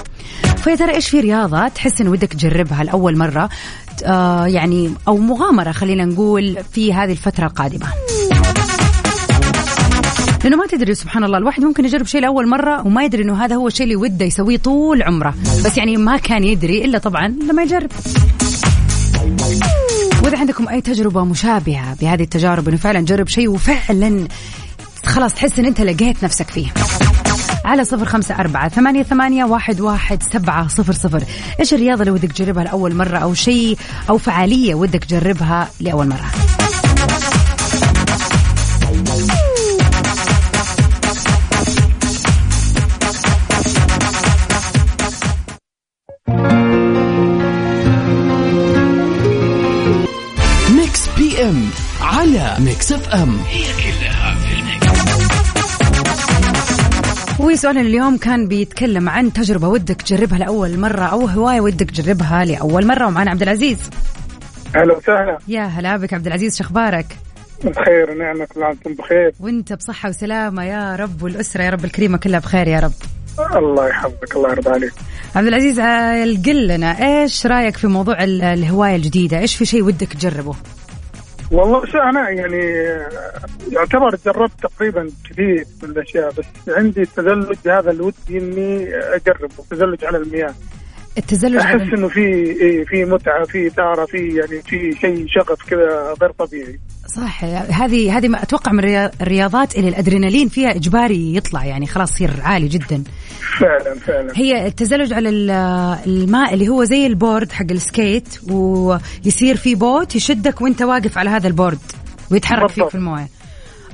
فيا 0.56 0.74
ترى 0.74 0.94
إيش 0.94 1.08
في 1.08 1.20
رياضة 1.20 1.68
تحس 1.68 2.00
إنه 2.00 2.10
ودك 2.10 2.32
تجربها 2.32 2.84
لأول 2.84 3.16
مرة؟ 3.18 3.48
آه 4.04 4.46
يعني 4.46 4.90
أو 5.08 5.16
مغامرة 5.16 5.72
خلينا 5.72 6.04
نقول 6.04 6.56
في 6.72 6.94
هذه 6.94 7.12
الفترة 7.12 7.46
القادمة. 7.46 7.86
لأنه 10.44 10.56
ما 10.56 10.66
تدري 10.66 10.94
سبحان 10.94 11.24
الله 11.24 11.38
الواحد 11.38 11.64
ممكن 11.64 11.84
يجرب 11.84 12.06
شيء 12.06 12.20
لأول 12.20 12.48
مرة 12.48 12.86
وما 12.86 13.04
يدري 13.04 13.22
إنه 13.22 13.44
هذا 13.44 13.56
هو 13.56 13.66
الشيء 13.66 13.84
اللي 13.84 13.96
وده 13.96 14.24
يسويه 14.26 14.56
طول 14.56 15.02
عمره. 15.02 15.34
بس 15.64 15.76
يعني 15.78 15.96
ما 15.96 16.16
كان 16.16 16.44
يدري 16.44 16.84
إلا 16.84 16.98
طبعا 16.98 17.28
لما 17.28 17.62
يجرب. 17.62 17.90
وإذا 20.28 20.38
عندكم 20.38 20.68
أي 20.68 20.80
تجربة 20.80 21.24
مشابهة 21.24 21.94
بهذه 22.00 22.22
التجارب 22.22 22.68
إنه 22.68 22.76
فعلا 22.76 23.00
جرب 23.00 23.28
شيء 23.28 23.48
وفعلا 23.48 24.28
خلاص 25.04 25.34
تحس 25.34 25.58
إن 25.58 25.64
أنت 25.64 25.80
لقيت 25.80 26.24
نفسك 26.24 26.50
فيه. 26.50 26.66
على 27.64 27.84
صفر 27.84 28.04
خمسة 28.04 28.34
أربعة 28.34 28.68
ثمانية, 28.68 29.02
ثمانية 29.02 29.44
واحد, 29.44 29.80
واحد 29.80 30.22
سبعة 30.22 30.68
صفر 30.68 30.92
صفر. 30.92 31.22
إيش 31.60 31.74
الرياضة 31.74 32.00
اللي 32.00 32.10
ودك 32.10 32.32
تجربها 32.32 32.64
لأول 32.64 32.94
مرة 32.94 33.18
أو 33.18 33.34
شيء 33.34 33.78
أو 34.10 34.18
فعالية 34.18 34.74
ودك 34.74 35.04
تجربها 35.04 35.68
لأول 35.80 36.08
مرة؟ 36.08 36.57
PM 51.48 51.64
على 52.00 52.56
Mix 52.58 52.92
FM. 52.92 53.38
هي 53.48 53.62
كلها 53.64 54.34
في 54.34 54.54
ال 54.60 54.67
Mix 54.67 54.88
وسؤالنا 57.40 57.80
اليوم 57.80 58.16
كان 58.16 58.48
بيتكلم 58.48 59.08
عن 59.08 59.32
تجربة 59.32 59.68
ودك 59.68 60.02
تجربها 60.02 60.38
لأول 60.38 60.78
مرة 60.78 61.04
أو 61.04 61.26
هواية 61.26 61.60
ودك 61.60 61.90
تجربها 61.90 62.44
لأول 62.44 62.86
مرة 62.86 63.06
ومعنا 63.06 63.30
عبد 63.30 63.42
العزيز. 63.42 63.78
أهلا 64.76 64.96
وسهلا. 64.96 65.38
يا 65.48 65.62
هلا 65.62 65.96
بك 65.96 66.14
عبد 66.14 66.26
العزيز 66.26 66.56
شخبارك 66.56 67.16
بخير 67.64 68.10
ونعمة 68.10 68.44
كل 68.44 68.62
عام 68.62 68.70
وأنتم 68.70 68.94
بخير؟ 69.04 69.32
وأنت 69.40 69.72
بصحة 69.72 70.08
وسلامة 70.08 70.64
يا 70.64 70.96
رب 70.96 71.22
والأسرة 71.22 71.62
يا 71.62 71.70
رب 71.70 71.84
الكريمة 71.84 72.18
كلها 72.18 72.40
بخير 72.40 72.68
يا 72.68 72.80
رب. 72.80 72.92
الله 73.56 73.88
يحفظك 73.88 74.36
الله 74.36 74.50
يرضى 74.50 74.70
عليك. 74.70 74.92
عبد 75.36 75.46
العزيز 75.46 75.78
آه، 75.78 76.24
قل 76.46 76.66
لنا 76.68 77.20
إيش 77.22 77.46
رأيك 77.46 77.76
في 77.76 77.86
موضوع 77.86 78.24
ال- 78.24 78.42
الهواية 78.42 78.96
الجديدة؟ 78.96 79.38
إيش 79.38 79.56
في 79.56 79.64
شيء 79.64 79.82
ودك 79.82 80.12
تجربه؟ 80.12 80.54
والله 81.50 82.08
أنا 82.10 82.30
يعني 82.30 82.62
يعتبر 83.72 84.16
جربت 84.26 84.52
تقريبا 84.62 85.10
كثير 85.30 85.64
من 85.82 85.90
الأشياء 85.90 86.30
بس 86.30 86.44
عندي 86.68 87.04
تزلج 87.04 87.68
هذا 87.68 87.90
اللي 87.90 88.02
ودي 88.02 88.38
إني 88.38 88.94
أجربه 88.94 89.64
تزلج 89.70 90.04
على 90.04 90.18
المياه. 90.18 90.54
التزلج 91.18 91.56
أحس 91.56 91.80
إنه 91.80 92.08
في 92.08 92.20
إيه 92.60 92.84
في 92.84 93.04
متعة 93.04 93.44
في 93.44 93.66
اثاره 93.66 94.06
في 94.06 94.18
يعني 94.18 94.62
في 94.62 94.92
شيء 95.00 95.26
شغف 95.28 95.62
كذا 95.70 96.14
غير 96.22 96.30
طبيعي. 96.38 96.80
صح 97.16 97.44
هذه 97.44 98.18
هذه 98.18 98.28
ما 98.28 98.42
أتوقع 98.42 98.72
من 98.72 98.78
الريا- 98.78 99.10
الرياضات 99.22 99.76
اللي 99.76 99.88
الأدرينالين 99.88 100.48
فيها 100.48 100.70
إجباري 100.70 101.36
يطلع 101.36 101.64
يعني 101.64 101.86
خلاص 101.86 102.12
يصير 102.14 102.30
عالي 102.42 102.68
جدا. 102.68 103.02
فعلا 103.60 103.94
فعلا. 104.06 104.32
هي 104.36 104.66
التزلج 104.66 105.12
على 105.12 105.28
ال- 105.28 105.50
الماء 106.06 106.54
اللي 106.54 106.68
هو 106.68 106.84
زي 106.84 107.06
ال 107.06 107.14
board 107.14 107.52
حق 107.52 107.66
ال 107.70 107.81
skate 107.81 108.38
ويصير 108.50 109.56
في 109.56 109.74
boat 109.74 110.16
يشدك 110.16 110.60
وأنت 110.60 110.82
واقف 110.82 111.18
على 111.18 111.30
هذا 111.30 111.46
ال 111.48 111.53
board 111.53 111.78
ويتحرك 112.30 112.70
فيك. 112.70 112.88
في 112.88 112.94
الموية. 112.94 113.28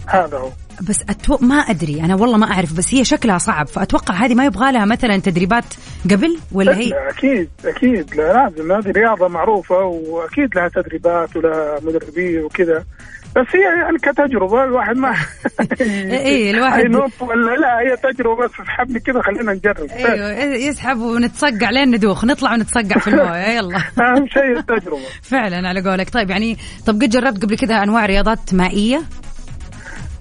هذا 0.06 0.36
هو. 0.38 0.50
بس 0.88 1.02
أتو... 1.10 1.38
ما 1.40 1.54
أدري. 1.56 2.00
أنا 2.00 2.14
والله 2.14 2.36
ما 2.36 2.52
أعرف 2.52 2.72
بس 2.72 2.94
هي 2.94 3.04
شكلها 3.04 3.38
صعب. 3.38 3.66
فأتوقع 3.66 4.14
هذه 4.14 4.34
ما 4.34 4.44
يبغى 4.44 4.72
لها 4.72 4.84
مثلا 4.84 5.16
تدريبات 5.16 5.64
قبل 6.10 6.38
ولا 6.52 6.76
هي؟ 6.76 6.92
أكيد 7.10 7.48
أكيد 7.64 8.14
لا 8.14 8.32
لازم. 8.32 8.72
هذه 8.72 8.90
رياضة 8.90 9.28
معروفة 9.28 9.76
وأكيد 9.84 10.48
لها 10.56 10.68
تدريبات 10.68 11.36
ولها 11.36 11.80
مدربين 11.82 12.40
وكذا. 12.44 12.84
بس 13.36 13.46
هي 13.54 13.60
يعني 13.82 13.98
كتجربة 13.98 14.64
الواحد 14.64 14.96
ما 14.96 15.14
إيه، 15.80 16.50
الواحد- 16.50 16.94
ولا 17.20 17.56
لا 17.56 17.80
هي 17.80 17.96
تجربة 18.12 18.44
بس 18.44 18.50
اسحبني 18.60 19.00
كذا 19.00 19.22
خلينا 19.22 19.52
نجرب. 19.52 19.90
أيوه 19.90 20.30
يسحب 20.54 20.98
ونتصقع 20.98 21.70
لين 21.70 21.90
ندوخ. 21.94 22.24
نطلع 22.24 22.52
ونتصقع 22.52 23.00
في 23.00 23.08
الموية. 23.08 23.46
يلا. 23.58 23.76
أهم 23.76 24.26
شيء 24.28 24.58
التجربة. 24.58 24.98
فعلا 25.22 25.68
على 25.68 25.90
قولك. 25.90 26.10
طيب 26.10 26.30
يعني 26.30 26.56
طب 26.86 26.94
قد 27.02 27.08
جربت 27.10 27.42
قبل 27.44 27.56
كذا 27.56 27.74
أنواع 27.82 28.06
رياضات 28.06 28.54
مائية؟ 28.54 29.02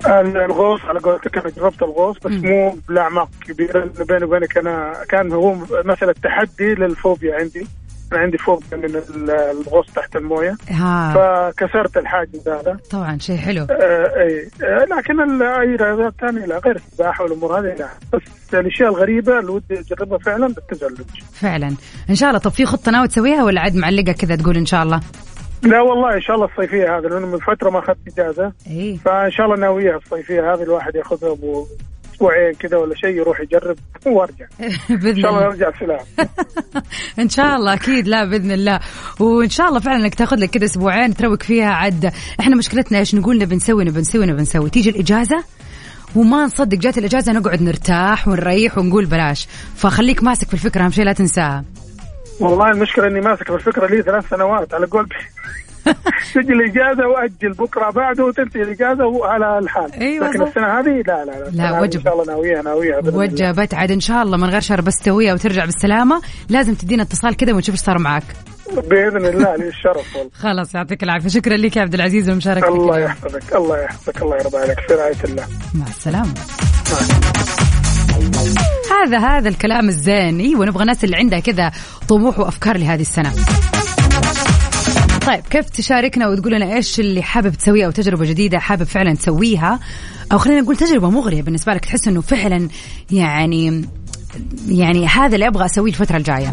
الغوص 0.06 0.82
على 0.86 1.00
قولتك 1.00 1.38
أنا 1.38 1.50
جربت 1.58 1.82
الغوص 1.84 2.18
بس 2.26 2.32
مو 2.32 2.76
بالاعماق 2.88 3.30
كبيرة 3.48 3.90
بيني 4.08 4.24
وبينك 4.24 4.58
أنا 4.58 4.94
كان 5.10 5.32
هو 5.32 5.56
مساله 5.86 6.16
تحدي 6.24 6.76
للفوبيا 6.76 7.36
عندي. 7.36 7.68
أنا 8.14 8.22
عندي 8.22 8.38
فوبيا 8.38 8.78
من 8.78 8.86
ال- 8.86 9.32
الغوص 9.32 9.86
تحت 9.96 10.16
الموية. 10.16 10.56
ها. 10.70 11.14
فكسرت 11.52 11.98
الحاجز 11.98 12.48
هذا. 12.48 12.78
طبعا 12.92 13.18
شيء 13.20 13.38
حلو. 13.38 13.64
آه، 13.64 14.22
إي. 14.22 14.50
آه، 14.64 14.86
لكن 14.86 15.42
أي 15.42 15.76
رياضات 15.76 16.14
ثانية 16.22 16.46
لا 16.46 16.58
غير 16.66 16.76
السباحة 16.76 17.24
والأمور 17.24 17.60
هذه 17.60 17.76
لا. 17.80 17.88
بس 18.14 18.22
الأشياء 18.54 18.90
الغريبة 18.90 19.40
اللي 19.40 19.52
ودي 19.52 19.80
أجربها 19.80 20.18
فعلا 20.18 20.48
بالتزلج. 20.48 21.02
فعلا. 21.34 21.76
إن 22.10 22.16
شاء 22.16 22.30
الله 22.30 22.40
طب 22.40 22.52
في 22.52 22.66
خطة 22.66 22.92
ناوي 22.92 23.08
تسويها 23.08 23.44
ولا 23.44 23.62
عاد 23.62 23.76
معلقة 23.76 24.12
كذا 24.12 24.36
تقول 24.36 24.58
إن 24.58 24.66
شاء 24.66 24.84
الله؟ 24.84 25.00
لا 25.64 25.82
والله 25.82 26.16
إن 26.16 26.22
شاء 26.22 26.36
الله 26.36 26.48
الصيفية 26.48 26.98
هذه 26.98 27.02
لأنه 27.04 27.28
من 27.28 27.40
فترة 27.40 27.70
ما 27.70 27.80
أخذت 27.80 27.98
إجازة. 28.14 28.54
اي 28.68 28.98
فان 29.06 29.32
شاء 29.32 29.46
الله 29.46 29.58
ناويها 29.58 29.98
الصيفية 29.98 30.54
هذه 30.54 30.64
الواحد 30.64 30.96
ياخذها 30.96 31.32
أبو 31.32 31.66
أسبوعين 32.14 32.54
كذا 32.54 32.78
ولا 32.78 32.96
شيء 32.96 33.10
يروح 33.10 33.40
يجرب 33.42 33.76
وأرجع. 34.06 34.46
إن 34.90 34.96
باذن 34.98 35.22
شاء 35.22 35.32
الله 35.32 35.42
الله. 35.42 35.50
نرجع 35.50 35.72
سلام 35.80 36.00
إن 37.20 37.30
شاء 37.30 37.56
الله 37.56 37.74
أكيد 37.74 38.08
لا 38.08 38.26
بإذن 38.26 38.52
الله. 38.52 38.80
وإن 39.20 39.50
شاء 39.50 39.68
الله 39.70 39.80
فعلا 39.80 40.04
إنك 40.06 40.16
تاخذ 40.16 40.38
لك 40.38 40.50
كذا 40.50 40.66
أسبوعين 40.66 41.14
تروق 41.14 41.44
فيها 41.44 41.70
عاد 41.70 42.12
إحنا 42.40 42.56
مشكلتنا 42.56 43.00
إيش؟ 43.00 43.16
نقول 43.16 43.38
نبي 43.38 43.56
نسوي 43.56 43.84
نبي 43.86 44.00
نسوي 44.00 44.26
نبي 44.26 44.42
نسوي. 44.42 44.70
تيجي 44.70 44.90
الإجازة 44.90 45.44
وما 46.16 46.46
نصدق 46.46 46.78
جات 46.78 46.98
الإجازة 46.98 47.32
نقعد 47.32 47.62
نرتاح 47.62 48.28
ونريح 48.28 48.78
ونقول 48.78 49.06
بلاش. 49.06 49.48
فخليك 49.76 50.24
ماسك 50.24 50.48
في 50.48 50.54
الفكرة 50.54 50.84
أهم 50.84 50.92
شيء 50.92 51.06
لا 51.06 51.14
تنساها. 51.14 51.66
والله 52.40 52.72
المشكلة 52.72 53.08
إني 53.08 53.22
ماسك 53.22 53.44
في 53.48 53.54
الفكرة 53.56 53.88
لي 53.88 54.02
ثلاث 54.02 54.30
سنوات 54.30 54.74
على 54.74 54.86
قول 54.86 55.08
تجي 56.34 56.54
الإجازة 56.54 57.08
وأجل 57.08 57.54
بكرة 57.54 57.92
بعده 57.92 58.26
وتنتهي 58.26 58.62
الإجازة 58.62 59.06
وعلى 59.06 59.60
الحال. 59.60 59.94
أيوة 59.94 60.28
لكن 60.28 60.40
صح. 60.40 60.48
السنة 60.48 60.80
هذه 60.80 61.04
لا 61.08 61.26
لا 61.26 61.50
لا, 61.52 61.70
هذه 61.70 61.82
وجب. 61.82 62.00
ان 62.00 62.04
شاء 62.04 62.14
الله 62.14 62.26
ناويها 62.26 62.62
ناويها. 62.62 62.98
وجبت 62.98 63.74
عاد 63.74 63.92
إن 63.92 64.00
شاء 64.00 64.24
الله 64.24 64.38
من 64.38 64.50
غير 64.50 64.62
شر 64.62 64.82
بس 64.82 65.00
تسويها 65.00 65.34
وترجع 65.34 65.66
بالسلامة. 65.66 66.22
لازم 66.50 66.74
تدينا 66.74 67.04
اتصال 67.04 67.36
كذا 67.36 67.54
ونشوف 67.54 67.76
إيش 67.76 67.82
صار 67.82 68.00
معك. 68.00 68.24
بإذن 68.72 69.26
الله 69.26 69.56
لي 69.56 69.68
الشرف 69.68 70.16
والله. 70.16 70.32
خلاص 70.44 70.76
يعطيك 70.76 71.04
العافية. 71.04 71.30
شكرا 71.30 71.58
لك 71.58 71.78
يا 71.78 71.82
عبد 71.82 71.94
العزيز 71.94 72.30
والمشاركة 72.30 72.68
الله. 72.68 73.00
يحفظك 73.00 73.56
الله 73.56 73.78
يحفظك 73.78 74.22
الله 74.22 74.36
يرضى 74.36 74.58
عليك. 74.58 74.80
في 74.80 74.94
رعاية 74.94 75.24
الله. 75.24 75.48
مع 75.74 75.86
السلامة. 75.88 76.34
هذا 78.92 79.18
هذا 79.18 79.50
الكلام 79.50 79.88
الزين 79.88 80.40
أيوه 80.40 80.66
نبغى 80.66 80.86
ناس 80.86 81.04
اللي 81.04 81.18
عندها 81.18 81.40
كذا 81.40 81.72
طموح 82.08 82.40
وأفكار 82.40 82.78
لهذه 82.78 83.02
السنة. 83.02 83.32
طيب 85.28 85.44
كيف 85.50 85.70
تشاركنا 85.70 86.28
وتقول 86.28 86.54
لنا 86.54 86.76
إيش 86.76 87.00
اللي 87.00 87.22
حابب 87.22 87.56
تسويه 87.56 87.86
أو 87.86 87.92
تجربة 87.92 88.26
جديدة 88.26 88.60
حابب 88.60 88.84
فعلا 88.84 89.16
تسويها؟ 89.16 89.80
أو 90.32 90.38
خلينا 90.38 90.62
نقول 90.62 90.78
تجربة 90.78 91.10
مغرية 91.10 91.42
بالنسبة 91.42 91.74
لك 91.74 91.86
تحس 91.86 92.08
إنه 92.08 92.22
فعلا 92.22 92.68
يعني 93.12 93.86
يعني 94.68 95.08
هذا 95.08 95.36
اللي 95.36 95.48
أبغى 95.48 95.66
أسويه 95.66 95.92
الفترة 95.92 96.18
الجاية. 96.18 96.52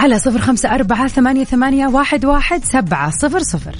على 0.00 0.18
صفر 0.18 0.38
خمسة 0.38 0.74
أربعة 0.74 1.08
ثمانية, 1.08 1.44
ثمانية 1.44 1.86
واحد, 1.86 2.24
واحد 2.24 2.64
سبعة 2.64 3.10
صفر 3.10 3.38
صفر. 3.42 3.74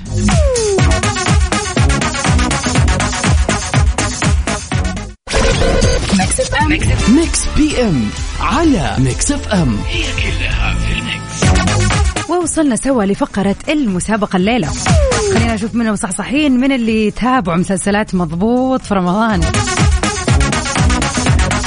Mix 7.09 7.40
PM. 7.57 8.09
على 8.40 8.97
Mix 8.98 9.33
FM. 9.33 9.77
هي 9.88 10.03
كلها 10.03 10.63
ووصلنا 12.30 12.76
سوا 12.76 13.04
لفقرة 13.04 13.56
المسابقة 13.68 14.37
الليلة. 14.37 14.68
خلينا 15.34 15.54
نشوف 15.54 15.74
من 15.74 15.87
المصحصحين 15.87 16.60
من 16.60 16.72
اللي 16.72 17.10
تابعوا 17.10 17.58
مسلسلات 17.58 18.14
مضبوط 18.14 18.80
في 18.80 18.94
رمضان. 18.94 19.40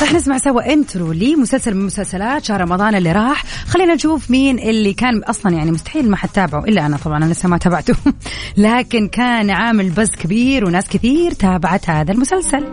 رح 0.01 0.13
نسمع 0.13 0.37
سوا 0.37 0.73
intro 0.73 1.12
لمسلسل 1.11 1.75
من 1.75 1.85
مسلسلات 1.85 2.45
شهر 2.45 2.61
رمضان 2.61 2.95
اللي 2.95 3.11
راح. 3.11 3.43
خلينا 3.67 3.95
نشوف 3.95 4.31
مين 4.31 4.59
اللي 4.59 4.93
كان 4.93 5.23
أصلا 5.23 5.53
يعني 5.53 5.71
مستحيل 5.71 6.09
ما 6.09 6.17
حد 6.17 6.29
تابعه 6.29 6.63
إلا 6.63 6.85
أنا 6.85 6.97
طبعا 6.97 7.17
أنا 7.17 7.25
لسه 7.25 7.49
ما 7.49 7.57
تابعته. 7.57 7.95
لكن 8.57 9.07
كان 9.07 9.49
عامل 9.49 9.89
buzz 9.89 10.10
كبير 10.09 10.65
وناس 10.65 10.87
كثير 10.89 11.31
تابعت 11.31 11.89
هذا 11.89 12.11
المسلسل. 12.11 12.63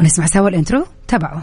ونسمع 0.00 0.26
سوا 0.26 0.48
الانترو 0.48 0.84
تابعوا. 1.08 1.40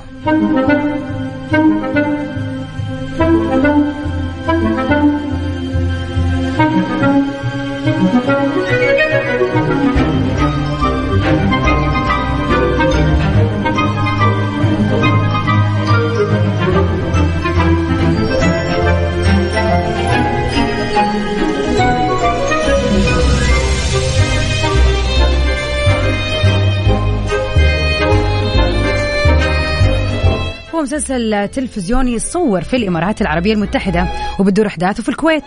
مسلسل 31.13 31.47
تلفزيوني 31.47 32.19
صور 32.19 32.62
في 32.62 32.76
الإمارات 32.76 33.21
العربية 33.21 33.54
المتحدة 33.54 34.08
وبتدور 34.39 34.67
أحداثه 34.67 35.04
في 35.04 35.10
الكويت. 35.10 35.43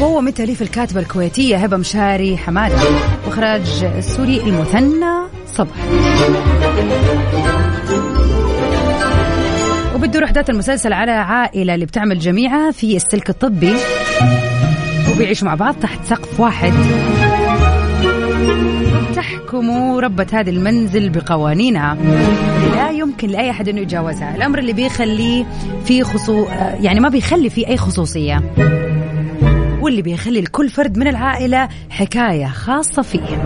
وهو 0.00 0.20
من 0.20 0.34
تأليف 0.34 0.62
الكاتبة 0.62 1.00
الكويتية 1.00 1.56
هبة 1.56 1.76
مشاري 1.76 2.36
حمادة 2.36 2.76
وإخراج 3.26 3.84
السوري 3.96 4.40
المثنى 4.40 5.14
صبح. 5.46 5.76
وبتدور 9.94 10.24
أحداث 10.24 10.50
المسلسل 10.50 10.92
على 10.92 11.12
عائلة 11.12 11.74
اللي 11.74 11.86
بتعمل 11.86 12.18
جميعها 12.18 12.70
في 12.70 12.96
السلك 12.96 13.30
الطبي. 13.30 13.74
وبيعيشوا 15.12 15.48
مع 15.48 15.54
بعض 15.54 15.74
تحت 15.74 16.04
سقف 16.04 16.40
واحد. 16.40 16.72
تحكم 19.16 19.96
ربة 19.96 20.26
هذا 20.32 20.50
المنزل 20.50 21.08
بقوانينها. 21.08 21.96
لا 22.74 22.90
يمكن 22.90 23.28
لأي 23.28 23.50
أحد 23.50 23.68
أنه 23.68 23.80
يتجاوزها. 23.80 24.36
الأمر 24.36 24.58
اللي 24.58 24.72
بيخليه 24.72 25.44
في 25.84 26.04
خصو 26.04 26.46
يعني 26.80 27.00
ما 27.00 27.08
بيخلي 27.08 27.50
فيه 27.50 27.66
أي 27.68 27.76
خصوصية. 27.76 28.42
واللي 29.80 30.02
بيخلي 30.02 30.40
لكل 30.40 30.68
فرد 30.68 30.98
من 30.98 31.08
العائلة 31.08 31.68
حكاية 31.90 32.46
خاصة 32.46 33.02
فيه. 33.02 33.36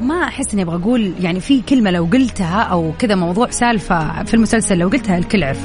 ما 0.00 0.24
أحس 0.24 0.54
إني 0.54 0.62
أبغى 0.62 0.76
أقول 0.76 1.12
يعني 1.20 1.40
في 1.40 1.60
كلمة 1.60 1.90
لو 1.90 2.04
قلتها 2.04 2.62
أو 2.62 2.92
كذا 2.98 3.14
موضوع 3.14 3.50
سالفة 3.50 4.24
في 4.24 4.34
المسلسل 4.34 4.78
لو 4.78 4.88
قلتها 4.88 5.18
الكل 5.18 5.44
عرف. 5.44 5.60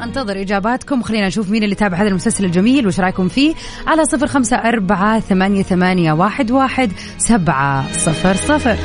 فانتظر 0.00 0.40
إجاباتكم. 0.40 1.02
خلينا 1.02 1.26
نشوف 1.26 1.50
مين 1.50 1.62
اللي 1.62 1.74
تابع 1.74 1.96
هذا 1.96 2.08
المسلسل 2.08 2.44
الجميل. 2.44 2.86
وش 2.86 3.00
رأيكم 3.00 3.28
فيه؟ 3.28 3.54
على 3.86 4.04
صفر 4.04 4.26
خمسة 4.26 4.56
أربعة 4.56 5.20
ثمانية, 5.20 5.62
ثمانية 5.62 6.12
واحد, 6.12 6.50
واحد 6.50 6.92
سبعة 7.18 7.92
صفر 7.92 8.34
صفر. 8.34 8.76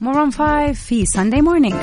مورون 0.00 0.30
5 0.30 0.72
في 0.72 1.06
ساندي 1.06 1.42
مورنينج 1.42 1.74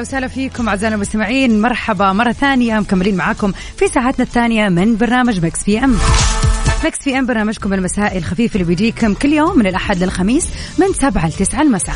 ويا 0.00 0.06
هلا 0.06 0.08
وسهلا 0.08 0.28
فيكم 0.28 0.68
أعزائنا 0.68 0.94
المستمعين. 0.94 1.60
مرحبا 1.60 2.12
مرة 2.12 2.32
ثانية 2.32 2.80
مكملين 2.80 3.16
معاكم 3.16 3.52
في 3.76 3.88
ساعتنا 3.88 4.24
الثانية 4.24 4.68
من 4.68 4.96
برنامج 4.96 5.44
Mix 5.44 5.64
PM 5.64 5.98
Mix 6.84 7.04
PM 7.04 7.26
برنامجكم 7.26 7.74
المسائي 7.74 8.18
الخفيف 8.18 8.56
اللي 8.56 8.66
بيجيكم 8.66 9.14
كل 9.14 9.32
يوم 9.32 9.58
من 9.58 9.66
الأحد 9.66 10.02
للخميس 10.02 10.46
من 10.78 10.86
7 10.92 11.28
ل 11.28 11.32
9 11.32 11.62
المساء. 11.62 11.94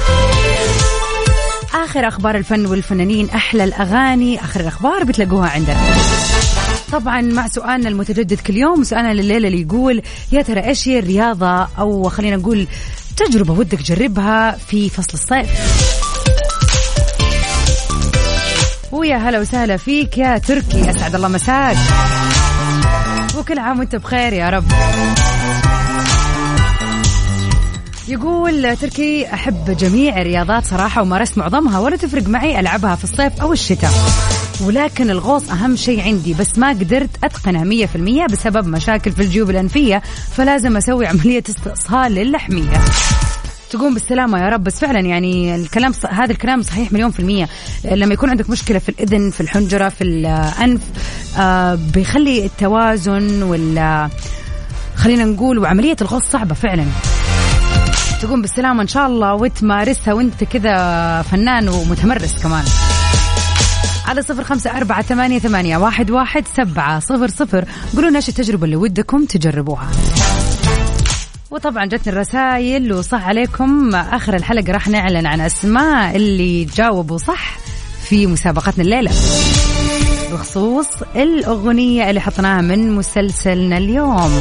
آخر 1.74 2.08
أخبار 2.08 2.36
الفن 2.36 2.66
والفنانين 2.66 3.30
أحلى 3.30 3.64
الأغاني 3.64 4.40
آخر 4.40 4.60
الأخبار 4.60 5.04
بتلاقوها 5.04 5.48
عندنا. 5.50 5.80
طبعا 6.92 7.20
مع 7.20 7.48
سؤالنا 7.48 7.88
المتجدد 7.88 8.40
كل 8.40 8.56
يوم 8.56 8.84
سؤالنا 8.84 9.14
لليلة 9.14 9.48
اللي 9.48 9.60
يقول 9.60 10.02
يا 10.32 10.42
ترى 10.42 10.60
إيش 10.60 10.88
هي 10.88 10.98
الرياضة؟ 10.98 11.68
أو 11.78 12.08
خلينا 12.08 12.36
نقول 12.36 12.66
تجربة 13.16 13.52
ودك 13.52 13.78
تجربها 13.78 14.50
في 14.50 14.88
فصل 14.88 15.12
الصيف. 15.14 15.50
ويا 18.94 19.16
هلا 19.16 19.40
وسهلا 19.40 19.76
فيك 19.76 20.18
يا 20.18 20.38
تركي. 20.38 20.90
اسعد 20.90 21.14
الله 21.14 21.28
مساك. 21.28 21.76
وكل 23.38 23.58
عام 23.58 23.78
وأنت 23.78 23.96
بخير 23.96 24.32
يا 24.32 24.50
رب. 24.50 24.64
يقول 28.08 28.76
تركي 28.76 29.34
أحب 29.34 29.76
جميع 29.76 30.20
الرياضات 30.20 30.66
صراحة 30.66 31.02
ومارست 31.02 31.38
معظمها 31.38 31.78
ولا 31.78 31.96
تفرق 31.96 32.28
معي 32.28 32.60
ألعبها 32.60 32.94
في 32.96 33.04
الصيف 33.04 33.40
أو 33.42 33.52
الشتاء. 33.52 33.90
ولكن 34.60 35.10
الغوص 35.10 35.50
أهم 35.50 35.76
شيء 35.76 36.02
عندي 36.02 36.34
بس 36.34 36.58
ما 36.58 36.68
قدرت 36.68 37.10
أتقنها 37.24 37.64
مية 37.64 37.86
في 37.86 37.96
المية 37.96 38.26
بسبب 38.26 38.68
مشاكل 38.68 39.12
في 39.12 39.22
الجيوب 39.22 39.50
الأنفية 39.50 40.02
فلازم 40.36 40.76
أسوي 40.76 41.06
عملية 41.06 41.44
استئصال 41.48 42.12
للحمية. 42.14 42.80
تقوم 43.74 43.94
بالسلامة 43.94 44.38
يا 44.38 44.48
رب. 44.48 44.64
بس 44.64 44.80
فعلا 44.80 45.00
يعني 45.00 45.54
الكلام 45.54 45.92
ص... 45.92 46.06
هذا 46.06 46.32
الكلام 46.32 46.62
صحيح 46.62 46.92
مليون 46.92 47.10
في 47.10 47.20
المية. 47.20 47.48
لما 47.84 48.14
يكون 48.14 48.30
عندك 48.30 48.50
مشكلة 48.50 48.78
في 48.78 48.88
الإذن 48.88 49.30
في 49.30 49.40
الحنجرة 49.40 49.88
في 49.88 50.04
الأنف 50.04 50.80
آه 51.38 51.78
بيخلي 51.94 52.46
التوازن 52.46 53.42
وال 53.42 54.08
خلينا 54.96 55.24
نقول 55.24 55.58
وعملية 55.58 55.96
الغوص 56.00 56.22
صعبة 56.22 56.54
فعلا. 56.54 56.84
تقوم 58.22 58.42
بالسلامة 58.42 58.82
إن 58.82 58.88
شاء 58.88 59.06
الله 59.06 59.34
وتمارسها 59.34 60.14
وأنت 60.14 60.44
كذا 60.44 61.22
فنان 61.22 61.68
ومتمرس 61.68 62.42
كمان. 62.42 62.64
على 64.06 64.22
صفر 64.22 64.44
خمسة 64.44 64.76
أربعة 64.76 65.02
ثمانية, 65.02 65.38
ثمانية 65.38 65.76
واحد, 65.76 66.10
واحد 66.10 66.44
سبعة 66.56 67.00
صفر 67.00 67.28
صفر. 67.28 67.64
قولوا 67.94 68.10
لنا 68.10 68.16
إيش 68.16 68.28
التجربة 68.28 68.64
اللي 68.64 68.76
ودكم 68.76 69.24
تجربوها. 69.24 69.88
وطبعا 71.54 71.84
جتني 71.84 72.12
الرسائل 72.12 72.92
وصح 72.92 73.28
عليكم. 73.28 73.94
آخر 73.94 74.36
الحلقة 74.36 74.72
راح 74.72 74.88
نعلن 74.88 75.26
عن 75.26 75.40
أسماء 75.40 76.16
اللي 76.16 76.64
جاوبوا 76.64 77.18
صح 77.18 77.58
في 78.08 78.26
مسابقتنا 78.26 78.84
الليلة. 78.84 79.10
بخصوص 80.32 80.88
الأغنية 81.16 82.10
اللي 82.10 82.20
حطيناها 82.20 82.60
من 82.60 82.90
مسلسلنا 82.90 83.78
اليوم. 83.78 84.40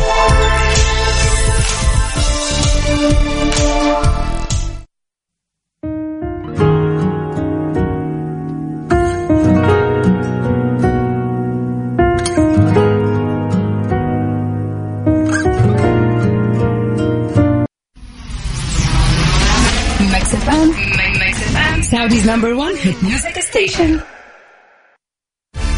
Saudi's 21.94 22.26
number 22.26 22.52
one 22.66 22.76
hit 22.76 22.98
music 23.04 23.36
station. 23.52 24.00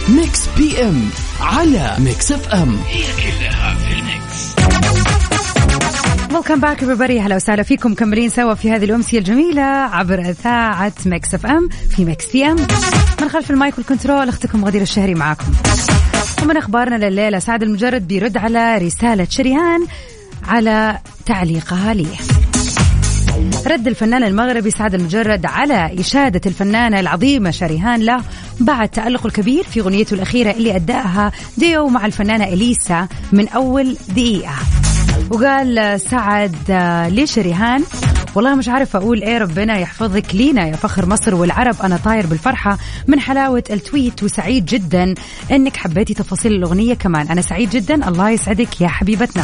ميكس 0.10 0.47
بي 0.58 0.82
ام 0.82 1.10
على 1.41 1.95
ميكس 1.99 2.32
اف 2.32 2.54
ام 2.54 2.80
هي 2.88 3.04
كلها 3.04 3.75
في 3.75 3.93
ال 4.00 4.11
mix. 4.11 4.56
welcome 6.34 6.60
back 6.60 6.80
everybody. 6.80 7.21
هلا 7.21 7.36
وسهلا 7.36 7.63
فيكم. 7.63 7.91
مكملين 7.91 8.30
سوا 8.30 8.54
في 8.54 8.71
هذه 8.71 8.86
الأمسية 8.86 9.19
الجميلة 9.19 9.62
عبر 9.62 10.19
إذاعة 10.19 10.93
Mix 11.06 11.34
FM 11.34 11.69
في 11.69 12.06
Mix 12.06 12.32
PM 12.32 12.58
من 13.21 13.30
خلف 13.30 13.51
المايك 13.51 13.78
وال 13.78 13.89
control 13.89 14.30
أختكم 14.30 14.65
غدير 14.65 14.82
الشهري 14.82 15.13
معاكم. 15.13 15.54
ومن 16.43 16.58
أخبارنا 16.58 17.10
لليلة 17.10 17.39
سعد 17.39 17.63
المجرد 17.63 18.08
بيرد 18.08 18.38
على 18.38 18.78
رسالة 18.78 19.28
شريهان 19.30 19.88
على 20.47 20.99
تعليقها 21.25 21.93
ليه 21.93 22.17
رد 23.67 23.88
الفنان 23.88 24.24
المغربي 24.24 24.71
سعد 24.71 24.93
المجرد 24.93 25.45
على 25.45 26.00
إشادة 26.00 26.41
الفنانة 26.45 27.00
العظيمة 27.00 27.52
شريهان 27.52 28.02
له 28.02 28.21
بعد 28.60 28.89
تألقه 28.89 29.28
الكبير 29.28 29.63
في 29.63 29.80
أغنيته 29.80 30.13
الأخيرة 30.13 30.52
اللي 30.52 30.76
أداها 30.76 31.32
ديو 31.58 31.88
مع 31.88 32.06
الفنانة 32.06 32.43
إليسا 32.43 33.08
من 33.32 33.48
أول 33.48 33.98
دقيقة. 34.10 34.54
وقال 35.30 36.02
سعد 36.02 36.56
آه، 36.69 37.08
ليش 37.10 37.39
ريهان 37.39 37.84
والله 38.36 38.56
مش 38.56 38.69
عارف 38.69 38.95
أقول 38.95 39.21
إيه 39.21 39.38
ربنا 39.38 39.78
يحفظك 39.78 40.36
لينا 40.36 40.67
يا 40.67 40.76
فخر 40.76 41.06
مصر 41.06 41.36
والعرب. 41.36 41.76
أنا 41.84 41.98
طاير 41.98 42.26
بالفرحة 42.26 42.78
من 43.08 43.19
حلاوة 43.19 43.63
التويت 43.69 44.24
وسعيد 44.24 44.65
جدا 44.65 45.13
إنك 45.52 45.78
حبيتي 45.78 46.13
تفاصيل 46.13 46.52
الأغنية 46.54 46.93
كمان. 46.93 47.28
أنا 47.28 47.41
سعيد 47.41 47.69
جدا. 47.69 48.08
الله 48.08 48.30
يسعدك 48.30 48.82
يا 48.82 48.88
حبيبتنا. 48.88 49.43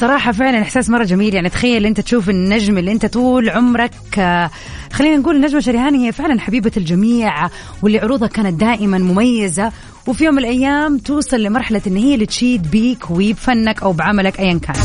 صراحة 0.00 0.32
فعلا 0.32 0.62
إحساس 0.62 0.90
مرة 0.90 1.04
جميل. 1.04 1.34
يعني 1.34 1.48
تخيل 1.48 1.86
أنت 1.86 2.00
تشوف 2.00 2.30
النجم 2.30 2.78
اللي 2.78 2.92
أنت 2.92 3.06
طول 3.06 3.50
عمرك 3.50 4.18
آه، 4.18 4.50
خلينا 4.92 5.16
نقول 5.16 5.36
النجمة 5.36 5.60
شريهان 5.60 5.94
هي 5.94 6.12
فعلا 6.12 6.40
حبيبة 6.40 6.70
الجميع 6.76 7.48
واللي 7.82 7.98
عروضها 7.98 8.28
كانت 8.28 8.60
دائما 8.60 8.98
مميزة. 8.98 9.72
وفي 10.06 10.24
يوم 10.24 10.34
من 10.34 10.40
الأيام 10.40 10.98
توصل 10.98 11.42
لمرحلة 11.42 11.82
أن 11.86 11.96
هي 11.96 12.14
اللي 12.14 12.26
تشيد 12.26 12.70
بيك 12.70 13.10
وبفنك 13.10 13.82
أو 13.82 13.92
بعملك 13.92 14.40
أيا 14.40 14.58
كان. 14.58 14.76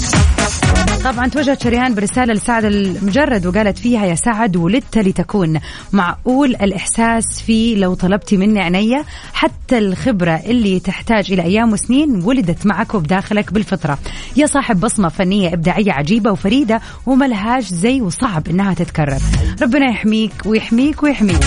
طبعا 1.05 1.27
توجهت 1.27 1.63
شريهان 1.63 1.95
برسالة 1.95 2.33
لسعد 2.33 2.65
المجرد 2.65 3.45
وقالت 3.45 3.77
فيها 3.77 4.05
يا 4.05 4.15
سعد 4.15 4.55
ولدت 4.55 4.97
لتكون 4.97 5.59
معقول 5.93 6.49
الإحساس 6.55 7.41
في 7.41 7.75
لو 7.75 7.93
طلبتي 7.93 8.37
مني 8.37 8.61
عينيا 8.61 9.03
حتى 9.33 9.77
الخبرة 9.77 10.41
اللي 10.45 10.79
تحتاج 10.79 11.31
إلى 11.31 11.41
أيام 11.41 11.73
وسنين 11.73 12.23
ولدت 12.23 12.65
معك 12.65 12.93
وبداخلك 12.93 13.53
بالفطرة. 13.53 13.97
يا 14.35 14.45
صاحب 14.45 14.79
بصمة 14.79 15.09
فنية 15.09 15.53
إبداعية 15.53 15.91
عجيبة 15.91 16.31
وفريدة 16.31 16.81
وملهاش 17.05 17.65
زي 17.65 18.01
وصعب 18.01 18.47
إنها 18.47 18.73
تتكرر. 18.73 19.19
ربنا 19.61 19.89
يحميك 19.89 20.33
ويحميك 20.45 21.03
ويحميك. 21.03 21.43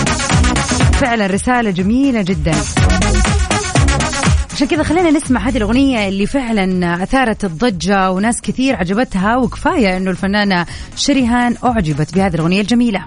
فعلا 0.92 1.26
رسالة 1.26 1.70
جميلة 1.70 2.22
جدا. 2.22 2.54
عشان 4.58 4.68
كذا 4.68 4.82
خلينا 4.82 5.10
نسمع 5.10 5.40
هذه 5.40 5.56
الأغنية 5.56 6.08
اللي 6.08 6.26
فعلا 6.26 7.02
أثارت 7.02 7.44
الضجة 7.44 8.10
وناس 8.10 8.40
كثير 8.40 8.76
عجبتها 8.76 9.36
وكفاية 9.36 9.96
أنه 9.96 10.10
الفنانة 10.10 10.66
شريهان 10.96 11.56
أعجبت 11.64 12.14
بهذه 12.14 12.34
الأغنية 12.34 12.60
الجميلة. 12.60 13.04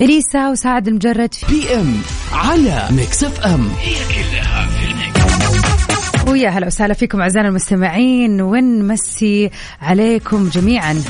إليسا 0.00 0.50
وسعد 0.50 0.88
المجرد 0.88 1.34
في 1.34 1.46
PM 1.46 1.94
على 2.32 2.88
Mix 2.90 3.24
FM. 3.24 3.68
هي 3.80 3.94
كلها 3.94 4.66
في 4.66 4.90
ال 4.90 5.18
mix. 5.18 6.28
ويا 6.28 6.48
هلا 6.48 6.66
وسهلا 6.66 6.94
فيكم 6.94 7.20
أعزائنا 7.20 7.48
المستمعين 7.48 8.40
ونمسي 8.40 9.50
عليكم 9.82 10.48
جميعا. 10.48 11.02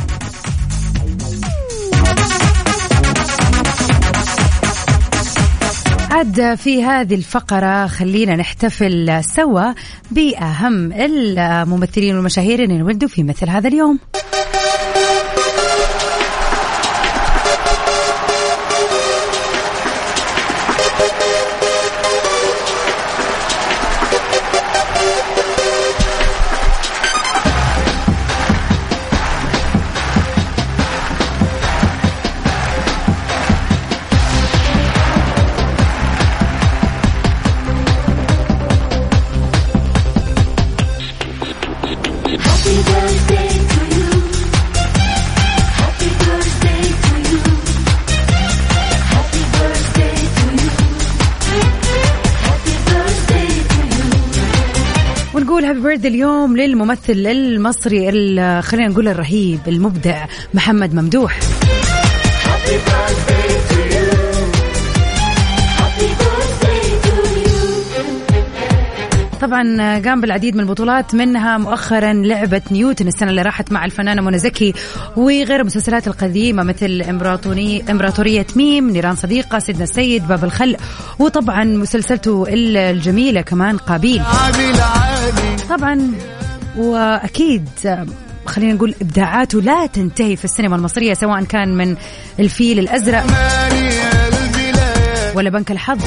بعد 6.23 6.55
في 6.55 6.85
هذه 6.85 7.15
الفقرة 7.15 7.87
خلينا 7.87 8.37
نحتفل 8.37 9.25
سوا 9.25 9.73
بأهم 10.11 10.93
الممثلين 10.93 12.17
والمشاهير 12.17 12.63
اللي 12.63 12.77
انولدوا 12.77 13.09
في 13.09 13.23
مثل 13.23 13.49
هذا 13.49 13.69
اليوم. 13.69 13.99
ونقول 55.63 55.77
هابي 55.77 55.89
بيرث 55.89 56.07
اليوم 56.07 56.57
للممثل 56.57 57.13
المصري 57.27 58.09
ال- 58.09 58.63
خلينا 58.63 58.89
نقول 58.89 59.09
الرهيب 59.09 59.61
المبدع 59.69 60.27
محمد 60.55 60.95
ممدوح. 60.95 61.39
طبعا 69.43 69.99
قام 69.99 70.21
بالعديد 70.21 70.55
من 70.55 70.61
البطولات 70.61 71.15
منها 71.15 71.59
مؤخرا 71.59 72.13
لعبة 72.13 72.63
نيوتن 72.71 73.09
السنة 73.09 73.31
اللي 73.31 73.43
راحت 73.43 73.73
مع 73.73 73.85
الفنانة 73.85 74.23
منى 74.23 74.39
زكي 74.39 74.75
وغير 75.17 75.61
المسلسلات 75.61 76.07
القديمة 76.07 76.63
مثل 76.63 77.03
إمبراطورية, 77.09 77.83
إمبراطورية 77.91 78.47
ميم 78.57 78.91
نيران 78.91 79.17
صديقة 79.17 79.59
سيدنا 79.59 79.85
السيد 79.85 80.29
باب 80.29 80.45
الخلق 80.45 80.79
وطبعا 81.19 81.65
مسلسلته 81.65 82.47
الجميلة 82.49 83.41
كمان 83.41 83.77
قابيل. 83.77 84.23
طبعا 85.71 86.13
وأكيد 86.77 87.69
خلينا 88.47 88.73
نقول 88.73 88.95
إبداعاته 89.03 89.61
لا 89.61 89.87
تنتهي 89.87 90.37
في 90.37 90.45
السينما 90.45 90.77
المصرية 90.77 91.15
سواء 91.15 91.45
كان 91.45 91.77
من 91.77 91.97
الفيل 92.41 92.79
الأزرق. 92.79 93.25
ولا 95.35 95.51
بنك 95.51 95.71
الحظ. 95.71 95.99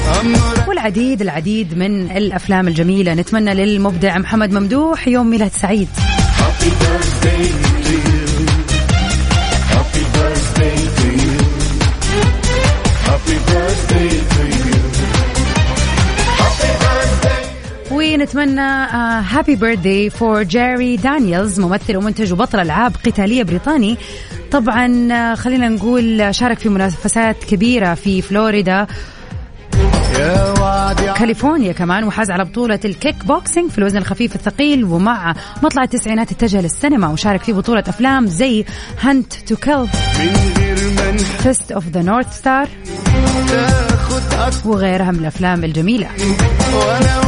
والعديد 0.68 1.22
العديد 1.22 1.78
من 1.78 2.10
الأفلام 2.10 2.68
الجميلة 2.68 3.14
نتمنى 3.14 3.54
للمبدع 3.54 4.18
محمد 4.18 4.52
ممدوح 4.52 5.08
يوم 5.08 5.30
ميلاد 5.30 5.50
سعيد. 5.52 5.88
ونتمنى 17.90 18.60
happy 18.60 19.56
birthday 19.56 20.10
for 20.10 20.42
جيري 20.42 20.96
دانييلز 20.96 21.60
ممثل 21.60 21.96
ومنتج 21.96 22.32
وبطل 22.32 22.60
ألعاب 22.60 22.92
قتالية 23.06 23.42
بريطاني. 23.42 23.96
طبعا 24.50 25.08
آه، 25.12 25.34
خلينا 25.34 25.68
نقول 25.68 26.34
شارك 26.34 26.58
في 26.58 26.68
منافسات 26.68 27.44
كبيرة 27.44 27.94
في 27.94 28.22
فلوريدا. 28.22 28.86
كاليفورنيا 31.18 31.72
كمان 31.72 32.04
وحاز 32.04 32.30
على 32.30 32.44
بطولة 32.44 32.80
الكيك 32.84 33.24
بوكسينج 33.24 33.70
في 33.70 33.78
الوزن 33.78 33.98
الخفيف 33.98 34.34
الثقيل 34.34 34.84
ومع 34.84 35.34
مطلع 35.62 35.82
التسعينات 35.82 36.32
اتجه 36.32 36.60
للسينما 36.60 37.08
وشارك 37.08 37.42
في 37.42 37.52
بطولة 37.52 37.84
أفلام 37.88 38.26
زي 38.26 38.64
Hunt 39.00 39.32
to 39.32 39.56
Kill 39.56 39.86
Fist 41.42 41.72
of 41.72 41.86
the 41.86 42.02
North 42.02 42.38
Star 42.38 42.68
وغيرها 44.64 45.12
من 45.12 45.18
الأفلام 45.18 45.64
الجميلة. 45.64 46.08
وأنا 46.74 47.20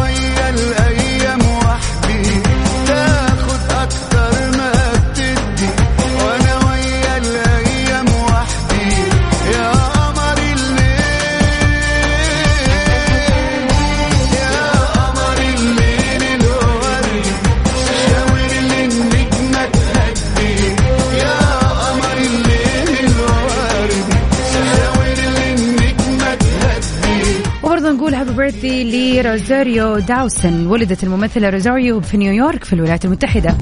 birthday 28.38 29.20
لروزاريو 29.22 29.98
داوسن 29.98 30.66
ولدت 30.66 31.04
الممثلة 31.04 31.50
روزاريو 31.50 32.00
في 32.00 32.16
نيويورك 32.16 32.64
في 32.64 32.72
الولايات 32.72 33.04
المتحدة. 33.04 33.56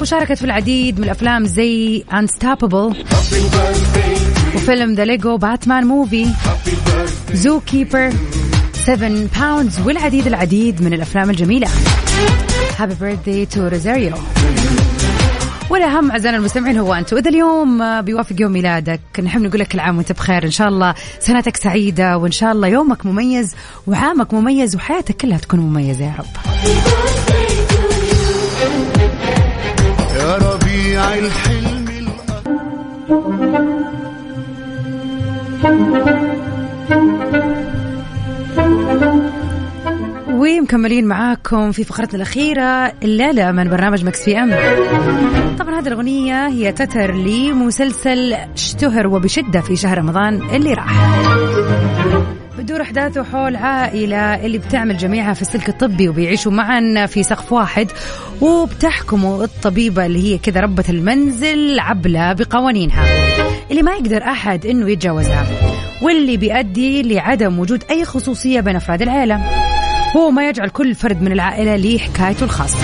وشاركت 0.00 0.32
في 0.38 0.44
العديد 0.44 0.98
من 0.98 1.04
الأفلام 1.04 1.46
زي 1.46 2.04
Unstoppable 2.12 2.96
وفيلم 4.54 4.94
The 4.94 5.04
Lego 5.04 5.36
Batman 5.36 5.84
Movie 5.84 6.26
Zookeeper 7.32 8.12
7 8.72 9.10
Pounds 9.40 9.80
والعديد 9.80 10.26
العديد 10.26 10.82
من 10.82 10.92
الأفلام 10.92 11.30
الجميلة. 11.30 11.68
happy 12.78 12.94
birthday 13.00 13.46
to 13.46 13.68
روزاريو 13.68 14.14
والأهم 15.70 16.10
أعزائنا 16.10 16.38
المستمعين 16.38 16.78
هو 16.78 16.94
أنت. 16.94 17.12
وإذا 17.12 17.30
اليوم 17.30 18.00
بيوافق 18.00 18.36
يوم 18.40 18.52
ميلادك 18.52 19.00
نحب 19.22 19.40
نقول 19.40 19.60
لك 19.60 19.68
كل 19.68 19.80
عام 19.80 19.96
وأنت 19.96 20.12
بخير. 20.12 20.44
إن 20.44 20.50
شاء 20.50 20.68
الله 20.68 20.94
سنتك 21.20 21.56
سعيدة 21.56 22.18
وإن 22.18 22.30
شاء 22.30 22.52
الله 22.52 22.68
يومك 22.68 23.06
مميز 23.06 23.54
وعامك 23.86 24.34
مميز 24.34 24.76
وحياتك 24.76 25.16
كلها 25.16 25.38
تكون 25.38 25.60
مميزة 25.60 26.04
يا 26.04 26.14
رب. 26.18 26.26
يا 30.16 30.36
ربيع 30.36 31.14
الحلم 31.14 31.88
ومكملين 40.56 41.06
معاكم 41.06 41.72
في 41.72 41.84
فقرتنا 41.84 42.16
الأخيرة 42.16 42.92
الليلة 43.02 43.52
من 43.52 43.68
برنامج 43.70 44.04
مكس 44.04 44.24
في 44.24 44.38
أم. 44.38 44.50
طبعا 45.58 45.80
هذه 45.80 45.88
الأغنية 45.88 46.46
هي 46.48 46.72
تتر 46.72 47.14
لمسلسل 47.14 48.32
اشتهر 48.32 49.06
وبشدة 49.06 49.60
في 49.60 49.76
شهر 49.76 49.98
رمضان 49.98 50.42
اللي 50.50 50.74
راح. 50.74 51.18
بتدور 52.58 52.82
أحداثه 52.82 53.22
حول 53.24 53.56
عائلة 53.56 54.46
اللي 54.46 54.58
بتعمل 54.58 54.96
جميعها 54.96 55.34
في 55.34 55.42
السلك 55.42 55.68
الطبي 55.68 56.08
وبيعيشوا 56.08 56.52
معا 56.52 57.06
في 57.06 57.22
سقف 57.22 57.52
واحد 57.52 57.88
وبتحكموا 58.40 59.44
الطبيبة 59.44 60.06
اللي 60.06 60.32
هي 60.32 60.38
كذا 60.38 60.60
ربة 60.60 60.84
المنزل 60.88 61.80
عبلة 61.80 62.32
بقوانينها. 62.32 63.04
اللي 63.70 63.82
ما 63.82 63.92
يقدر 63.92 64.22
أحد 64.22 64.66
إنه 64.66 64.90
يتجاوزها 64.90 65.46
واللي 66.02 66.36
بيؤدي 66.36 67.02
لعدم 67.02 67.58
وجود 67.58 67.84
أي 67.90 68.04
خصوصية 68.04 68.60
بين 68.60 68.76
أفراد 68.76 69.02
العائلة 69.02 69.40
هو 70.16 70.30
ما 70.30 70.48
يجعل 70.48 70.68
كل 70.68 70.94
فرد 70.94 71.22
من 71.22 71.32
العائلة 71.32 71.76
ليه 71.76 71.98
حكايته 71.98 72.44
الخاصة. 72.44 72.78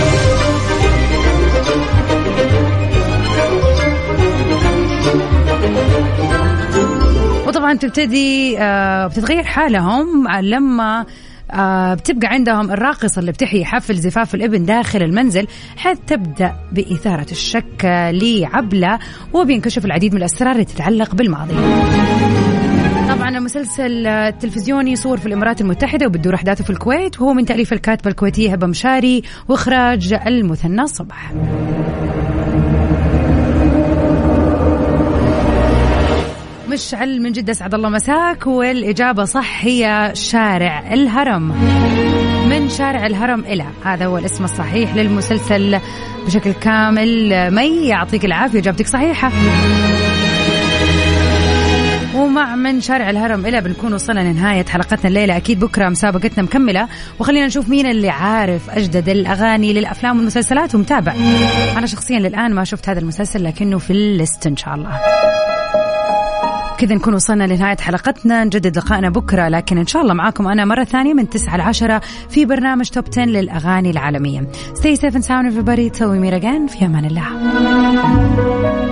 وطبعا 7.47 7.73
تبتدي 7.73 8.59
آه، 8.59 9.07
بتتغير 9.07 9.43
حالهم 9.43 10.27
لما 10.41 11.05
آه، 11.51 11.93
بتبقى 11.93 12.27
عندهم 12.27 12.71
الراقصة 12.71 13.19
اللي 13.19 13.31
بتحيي 13.31 13.65
حفل 13.65 13.95
زفاف 13.95 14.35
الإبن 14.35 14.65
داخل 14.65 15.03
المنزل 15.03 15.47
حيث 15.77 15.97
تبدأ 16.07 16.55
بإثارة 16.71 17.31
الشك 17.31 17.85
لعبلة 18.11 18.99
وبينكشف 19.33 19.85
العديد 19.85 20.13
من 20.13 20.17
الأسرار 20.19 20.51
اللي 20.51 20.65
تتعلق 20.65 21.15
بالماضي. 21.15 21.53
طبعا 23.25 23.37
المسلسل 23.37 24.07
التلفزيوني 24.07 24.95
صور 24.95 25.17
في 25.17 25.25
الإمارات 25.25 25.61
المتحدة 25.61 26.05
وبتدور 26.05 26.35
أحداثه 26.35 26.63
في 26.63 26.69
الكويت 26.69 27.21
وهو 27.21 27.33
من 27.33 27.45
تأليف 27.45 27.73
الكاتبة 27.73 28.09
الكويتية 28.09 28.53
هبة 28.53 28.67
مشاري 28.67 29.21
وإخراج 29.47 30.13
المثنى 30.13 30.87
صبح 30.87 31.33
مشعل 36.69 37.21
من 37.21 37.31
جدة 37.31 37.51
أسعد 37.51 37.73
الله 37.73 37.89
مساك 37.89 38.47
والإجابة 38.47 39.25
صح 39.25 39.65
هي 39.65 40.11
شارع 40.13 40.93
الهرم. 40.93 41.47
من 42.49 42.69
شارع 42.69 43.05
الهرم 43.05 43.39
إلى 43.39 43.65
هذا 43.83 44.05
هو 44.05 44.17
الاسم 44.17 44.43
الصحيح 44.43 44.95
للمسلسل 44.95 45.79
بشكل 46.25 46.51
كامل. 46.51 47.51
مي 47.51 47.87
يعطيك 47.87 48.25
العافية 48.25 48.59
إجابتك 48.59 48.87
صحيحة. 48.87 49.31
ومع 52.35 52.55
من 52.55 52.81
شارع 52.81 53.09
الهرم 53.09 53.45
إلى 53.45 53.61
بنكون 53.61 53.93
وصلنا 53.93 54.19
لنهاية 54.19 54.65
حلقتنا 54.65 55.07
الليلة. 55.07 55.37
أكيد 55.37 55.59
بكرة 55.59 55.89
مسابقتنا 55.89 56.43
مكملة 56.43 56.87
وخلينا 57.19 57.47
نشوف 57.47 57.69
مين 57.69 57.85
اللي 57.85 58.09
عارف 58.09 58.69
أجدد 58.69 59.09
الأغاني 59.09 59.73
للأفلام 59.73 60.17
والمسلسلات 60.17 60.75
ومتابع. 60.75 61.13
أنا 61.77 61.85
شخصيا 61.85 62.19
للآن 62.19 62.53
ما 62.53 62.63
شفت 62.63 62.89
هذا 62.89 62.99
المسلسل 62.99 63.43
لكنه 63.43 63.77
في 63.77 63.91
الليست 63.93 64.47
إن 64.47 64.57
شاء 64.57 64.75
الله. 64.75 64.99
كذا 66.77 66.95
نكون 66.95 67.13
وصلنا 67.13 67.43
لنهاية 67.43 67.77
حلقتنا. 67.77 68.43
نجدد 68.43 68.77
لقائنا 68.77 69.09
بكرة 69.09 69.47
لكن 69.47 69.77
إن 69.77 69.87
شاء 69.87 70.01
الله 70.01 70.13
معاكم 70.13 70.47
أنا 70.47 70.65
مرة 70.65 70.83
ثانية 70.83 71.13
من 71.13 71.29
9 71.29 71.57
ل 71.57 71.61
10 71.61 72.01
في 72.29 72.45
برنامج 72.45 72.89
توب 72.89 73.05
10 73.11 73.25
للأغاني 73.25 73.89
العالمية. 73.89 74.47
Stay 74.73 74.95
safe 74.95 75.15
and 75.15 75.23
sound 75.25 75.45
everybody. 75.47 75.89
Till 75.89 76.09
we 76.09 76.19
meet 76.19 76.33
again. 76.41 76.77
في 76.77 76.85
أمان 76.85 77.05
الله. 77.05 78.84